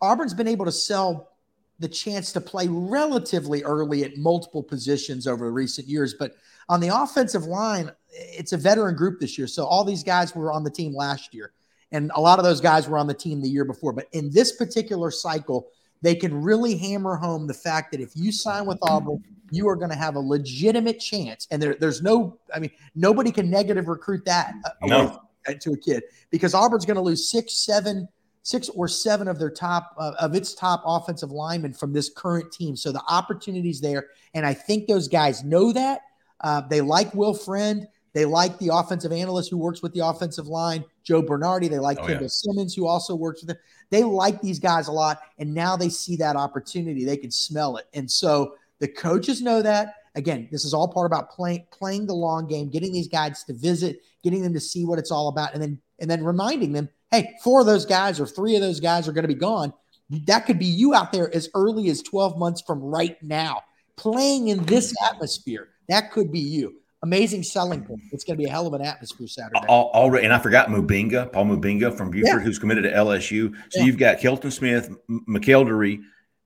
Auburn's 0.00 0.34
been 0.34 0.46
able 0.46 0.66
to 0.66 0.72
sell 0.72 1.32
the 1.80 1.88
chance 1.88 2.32
to 2.32 2.40
play 2.40 2.68
relatively 2.68 3.64
early 3.64 4.04
at 4.04 4.16
multiple 4.16 4.62
positions 4.62 5.26
over 5.26 5.50
recent 5.50 5.88
years. 5.88 6.14
But 6.14 6.36
on 6.68 6.80
the 6.80 6.88
offensive 6.88 7.44
line, 7.44 7.90
it's 8.10 8.52
a 8.52 8.56
veteran 8.56 8.94
group 8.96 9.20
this 9.20 9.38
year. 9.38 9.46
So 9.46 9.64
all 9.64 9.84
these 9.84 10.02
guys 10.02 10.34
were 10.34 10.52
on 10.52 10.64
the 10.64 10.70
team 10.70 10.94
last 10.94 11.34
year, 11.34 11.52
and 11.92 12.10
a 12.14 12.20
lot 12.20 12.38
of 12.38 12.44
those 12.44 12.60
guys 12.60 12.88
were 12.88 12.98
on 12.98 13.06
the 13.06 13.14
team 13.14 13.40
the 13.40 13.48
year 13.48 13.64
before. 13.64 13.92
But 13.92 14.06
in 14.12 14.30
this 14.30 14.52
particular 14.52 15.10
cycle, 15.10 15.68
they 16.02 16.14
can 16.14 16.42
really 16.42 16.76
hammer 16.76 17.16
home 17.16 17.46
the 17.46 17.54
fact 17.54 17.92
that 17.92 18.00
if 18.00 18.12
you 18.14 18.30
sign 18.32 18.66
with 18.66 18.78
Auburn, 18.82 19.22
you 19.50 19.68
are 19.68 19.76
going 19.76 19.90
to 19.90 19.96
have 19.96 20.14
a 20.14 20.20
legitimate 20.20 21.00
chance. 21.00 21.48
And 21.50 21.60
there, 21.60 21.74
there's 21.74 22.02
no, 22.02 22.38
I 22.54 22.58
mean, 22.58 22.70
nobody 22.94 23.32
can 23.32 23.50
negative 23.50 23.88
recruit 23.88 24.24
that 24.26 24.54
uh, 24.64 24.86
No. 24.86 25.22
to 25.60 25.72
a 25.72 25.76
kid 25.76 26.02
because 26.30 26.54
Auburn's 26.54 26.84
going 26.84 26.96
to 26.96 27.02
lose 27.02 27.30
six, 27.30 27.54
seven, 27.54 28.06
six 28.42 28.68
or 28.68 28.86
seven 28.88 29.26
of 29.28 29.38
their 29.38 29.50
top 29.50 29.94
uh, 29.98 30.12
of 30.20 30.34
its 30.34 30.54
top 30.54 30.82
offensive 30.86 31.30
linemen 31.30 31.72
from 31.72 31.92
this 31.92 32.10
current 32.10 32.52
team. 32.52 32.76
So 32.76 32.92
the 32.92 33.02
opportunities 33.08 33.80
there, 33.80 34.08
and 34.34 34.46
I 34.46 34.54
think 34.54 34.86
those 34.86 35.08
guys 35.08 35.42
know 35.44 35.72
that. 35.72 36.02
Uh, 36.40 36.60
they 36.60 36.80
like 36.80 37.12
Will 37.14 37.34
Friend. 37.34 37.86
They 38.14 38.24
like 38.24 38.58
the 38.58 38.70
offensive 38.72 39.12
analyst 39.12 39.50
who 39.50 39.58
works 39.58 39.82
with 39.82 39.92
the 39.92 40.06
offensive 40.06 40.46
line, 40.46 40.84
Joe 41.04 41.22
Bernardi. 41.22 41.68
They 41.68 41.78
like 41.78 41.98
Oh, 42.00 42.06
Kendall 42.06 42.22
yeah. 42.22 42.28
Simmons, 42.28 42.74
who 42.74 42.86
also 42.86 43.14
works 43.14 43.42
with 43.42 43.48
them. 43.48 43.58
They 43.90 44.02
like 44.04 44.40
these 44.40 44.58
guys 44.58 44.88
a 44.88 44.92
lot, 44.92 45.20
and 45.38 45.52
now 45.54 45.76
they 45.76 45.88
see 45.88 46.16
that 46.16 46.36
opportunity. 46.36 47.04
They 47.04 47.16
can 47.16 47.30
smell 47.30 47.76
it, 47.76 47.86
and 47.94 48.10
so 48.10 48.54
the 48.78 48.88
coaches 48.88 49.42
know 49.42 49.62
that. 49.62 49.94
Again, 50.14 50.48
this 50.50 50.64
is 50.64 50.74
all 50.74 50.88
part 50.88 51.06
about 51.06 51.30
playing 51.30 51.66
playing 51.70 52.06
the 52.06 52.14
long 52.14 52.46
game, 52.48 52.70
getting 52.70 52.92
these 52.92 53.08
guys 53.08 53.44
to 53.44 53.52
visit, 53.54 54.00
getting 54.24 54.42
them 54.42 54.52
to 54.54 54.60
see 54.60 54.84
what 54.84 54.98
it's 54.98 55.10
all 55.10 55.28
about, 55.28 55.54
and 55.54 55.62
then 55.62 55.78
and 56.00 56.10
then 56.10 56.24
reminding 56.24 56.72
them, 56.72 56.88
hey, 57.10 57.36
four 57.42 57.60
of 57.60 57.66
those 57.66 57.86
guys 57.86 58.18
or 58.20 58.26
three 58.26 58.56
of 58.56 58.62
those 58.62 58.80
guys 58.80 59.06
are 59.06 59.12
going 59.12 59.22
to 59.22 59.28
be 59.28 59.34
gone. 59.34 59.72
That 60.10 60.46
could 60.46 60.58
be 60.58 60.66
you 60.66 60.94
out 60.94 61.12
there 61.12 61.32
as 61.34 61.50
early 61.54 61.90
as 61.90 62.02
12 62.02 62.38
months 62.38 62.62
from 62.62 62.80
right 62.80 63.22
now, 63.22 63.62
playing 63.96 64.48
in 64.48 64.64
this 64.64 64.94
atmosphere. 65.10 65.68
That 65.88 66.10
could 66.12 66.32
be 66.32 66.40
you. 66.40 66.76
Amazing 67.02 67.44
selling 67.44 67.84
point. 67.84 68.00
It's 68.10 68.24
going 68.24 68.36
to 68.36 68.42
be 68.42 68.48
a 68.48 68.50
hell 68.52 68.66
of 68.66 68.72
an 68.74 68.82
atmosphere 68.82 69.28
Saturday. 69.28 69.60
All, 69.68 69.90
already, 69.94 70.24
and 70.24 70.34
I 70.34 70.38
forgot 70.40 70.68
Mubenga, 70.68 71.32
Paul 71.32 71.44
Mubenga 71.46 71.96
from 71.96 72.10
Buford, 72.10 72.26
Yeah. 72.26 72.38
who's 72.40 72.58
committed 72.58 72.84
to 72.84 72.90
LSU. 72.92 73.54
So 73.70 73.78
Yeah. 73.80 73.86
you've 73.86 73.98
got 73.98 74.18
Kelton 74.18 74.50
Smith, 74.50 74.90
M- 75.08 75.24
McKeldery, 75.28 76.00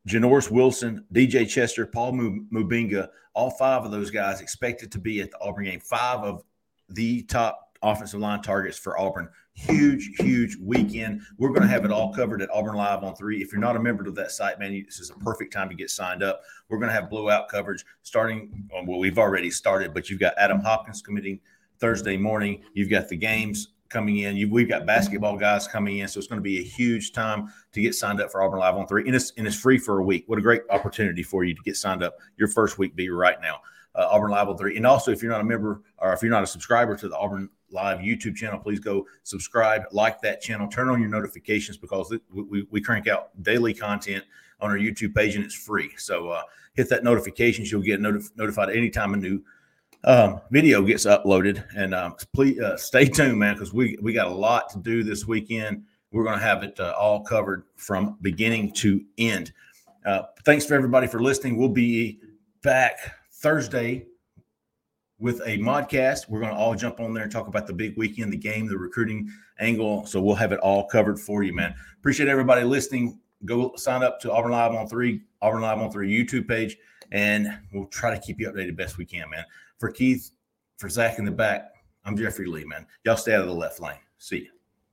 Janoris 0.06 0.50
Wilson, 0.50 1.06
DJ 1.12 1.46
Chester, 1.48 1.86
Paul 1.86 2.12
Mubenga. 2.12 3.08
All 3.34 3.50
five 3.50 3.84
of 3.84 3.90
those 3.92 4.10
guys 4.10 4.42
expected 4.42 4.92
to 4.92 4.98
be 4.98 5.22
at 5.22 5.30
the 5.30 5.40
Auburn 5.40 5.64
game. 5.64 5.80
Five 5.80 6.20
of 6.20 6.42
the 6.90 7.22
top 7.22 7.71
offensive 7.82 8.20
line 8.20 8.42
targets 8.42 8.78
for 8.78 8.98
Auburn. 8.98 9.28
Huge, 9.54 10.10
huge 10.18 10.56
weekend. 10.56 11.20
We're 11.36 11.50
going 11.50 11.62
to 11.62 11.68
have 11.68 11.84
it 11.84 11.90
all 11.90 12.14
covered 12.14 12.40
at 12.40 12.50
Auburn 12.50 12.76
Live 12.76 13.02
on 13.02 13.14
three. 13.14 13.42
If 13.42 13.52
you're 13.52 13.60
not 13.60 13.76
a 13.76 13.80
member 13.80 14.06
of 14.08 14.14
that 14.14 14.30
site, 14.30 14.58
man, 14.58 14.82
this 14.86 14.98
is 14.98 15.10
a 15.10 15.14
perfect 15.14 15.52
time 15.52 15.68
to 15.68 15.74
get 15.74 15.90
signed 15.90 16.22
up. 16.22 16.40
We're 16.68 16.78
going 16.78 16.88
to 16.88 16.94
have 16.94 17.10
blowout 17.10 17.48
coverage 17.48 17.84
starting. 18.02 18.68
Well, 18.72 18.98
we've 18.98 19.18
already 19.18 19.50
started, 19.50 19.92
but 19.92 20.08
you've 20.08 20.20
got 20.20 20.34
Adam 20.38 20.60
Hopkins 20.60 21.02
committing 21.02 21.40
Thursday 21.78 22.16
morning. 22.16 22.62
You've 22.72 22.90
got 22.90 23.08
the 23.08 23.16
games 23.16 23.68
coming 23.92 24.18
in. 24.18 24.36
You, 24.36 24.48
we've 24.48 24.68
got 24.68 24.86
basketball 24.86 25.36
guys 25.36 25.68
coming 25.68 25.98
in, 25.98 26.08
so 26.08 26.18
it's 26.18 26.26
going 26.26 26.38
to 26.38 26.42
be 26.42 26.58
a 26.58 26.62
huge 26.62 27.12
time 27.12 27.52
to 27.72 27.80
get 27.80 27.94
signed 27.94 28.20
up 28.20 28.32
for 28.32 28.42
Auburn 28.42 28.58
Live 28.58 28.74
on 28.76 28.86
three, 28.86 29.04
and 29.06 29.14
it's 29.14 29.32
and 29.36 29.46
it's 29.46 29.56
free 29.56 29.78
for 29.78 29.98
a 29.98 30.02
week. 30.02 30.24
What 30.26 30.38
a 30.38 30.42
great 30.42 30.62
opportunity 30.70 31.22
for 31.22 31.44
you 31.44 31.54
to 31.54 31.62
get 31.62 31.76
signed 31.76 32.02
up. 32.02 32.16
Your 32.38 32.48
first 32.48 32.78
week 32.78 32.96
be 32.96 33.10
right 33.10 33.40
now. 33.40 33.60
Uh, 33.94 34.08
Auburn 34.10 34.30
Live 34.30 34.48
on 34.48 34.56
three, 34.56 34.76
and 34.76 34.86
also 34.86 35.10
if 35.10 35.22
you're 35.22 35.30
not 35.30 35.42
a 35.42 35.44
member 35.44 35.82
or 35.98 36.14
if 36.14 36.22
you're 36.22 36.30
not 36.30 36.42
a 36.42 36.46
subscriber 36.46 36.96
to 36.96 37.08
the 37.08 37.16
Auburn 37.16 37.50
Live 37.72 37.98
YouTube 37.98 38.36
channel, 38.36 38.58
please 38.58 38.80
go 38.80 39.06
subscribe, 39.22 39.82
like 39.92 40.20
that 40.22 40.40
channel, 40.40 40.68
turn 40.68 40.88
on 40.88 41.00
your 41.00 41.08
notifications 41.10 41.76
because 41.76 42.12
it, 42.12 42.20
we, 42.32 42.66
we 42.70 42.80
crank 42.80 43.08
out 43.08 43.30
daily 43.42 43.74
content 43.74 44.24
on 44.60 44.70
our 44.70 44.76
YouTube 44.76 45.14
page 45.14 45.34
and 45.34 45.44
it's 45.44 45.54
free. 45.54 45.90
So 45.96 46.28
uh, 46.28 46.42
hit 46.74 46.88
that 46.90 47.04
notifications. 47.04 47.70
You'll 47.70 47.82
get 47.82 48.00
notif- 48.00 48.30
notified 48.36 48.70
anytime 48.70 49.14
a 49.14 49.16
new 49.16 49.42
um, 50.04 50.40
video 50.50 50.82
gets 50.82 51.06
uploaded. 51.06 51.64
And 51.76 51.94
um, 51.94 52.14
please 52.32 52.60
uh, 52.60 52.76
stay 52.76 53.06
tuned, 53.06 53.38
man, 53.38 53.54
because 53.54 53.72
we 53.72 53.98
we 54.02 54.12
got 54.12 54.28
a 54.28 54.34
lot 54.34 54.68
to 54.70 54.78
do 54.78 55.02
this 55.02 55.26
weekend. 55.26 55.84
We're 56.10 56.24
going 56.24 56.38
to 56.38 56.44
have 56.44 56.62
it 56.62 56.78
uh, 56.78 56.94
all 56.98 57.22
covered 57.22 57.64
from 57.76 58.18
beginning 58.20 58.72
to 58.74 59.02
end. 59.18 59.52
Uh, 60.04 60.22
thanks 60.44 60.66
for 60.66 60.74
everybody 60.74 61.06
for 61.06 61.22
listening. 61.22 61.56
We'll 61.56 61.68
be 61.68 62.20
back 62.62 62.98
Thursday 63.32 64.06
with 65.22 65.40
a 65.46 65.56
modcast. 65.58 66.28
We're 66.28 66.40
going 66.40 66.52
to 66.52 66.58
all 66.58 66.74
jump 66.74 66.98
on 66.98 67.14
there 67.14 67.22
and 67.22 67.30
talk 67.30 67.46
about 67.46 67.68
the 67.68 67.72
big 67.72 67.96
weekend, 67.96 68.32
the 68.32 68.36
game, 68.36 68.66
the 68.66 68.76
recruiting 68.76 69.30
angle. 69.60 70.04
So 70.04 70.20
we'll 70.20 70.34
have 70.34 70.50
it 70.50 70.58
all 70.58 70.88
covered 70.88 71.18
for 71.18 71.44
you, 71.44 71.54
man. 71.54 71.74
Appreciate 71.96 72.28
everybody 72.28 72.64
listening. 72.64 73.20
Go 73.44 73.72
sign 73.76 74.02
up 74.02 74.20
to 74.20 74.32
Auburn 74.32 74.50
Live 74.50 74.72
on 74.72 74.88
three, 74.88 75.22
Auburn 75.40 75.62
Live 75.62 75.78
on 75.78 75.92
three 75.92 76.12
YouTube 76.12 76.48
page, 76.48 76.76
and 77.12 77.56
we'll 77.72 77.86
try 77.86 78.12
to 78.12 78.20
keep 78.20 78.40
you 78.40 78.50
updated 78.50 78.76
best 78.76 78.98
we 78.98 79.04
can, 79.04 79.30
man. 79.30 79.44
For 79.78 79.90
Keith, 79.90 80.32
for 80.76 80.88
Zach 80.88 81.18
in 81.20 81.24
the 81.24 81.30
back, 81.30 81.70
I'm 82.04 82.16
Jeffrey 82.16 82.46
Lee, 82.46 82.64
man. 82.64 82.84
Y'all 83.04 83.16
stay 83.16 83.34
out 83.34 83.42
of 83.42 83.46
the 83.46 83.54
left 83.54 83.80
lane. 83.80 83.98
See 84.18 84.38
you. 84.38 84.61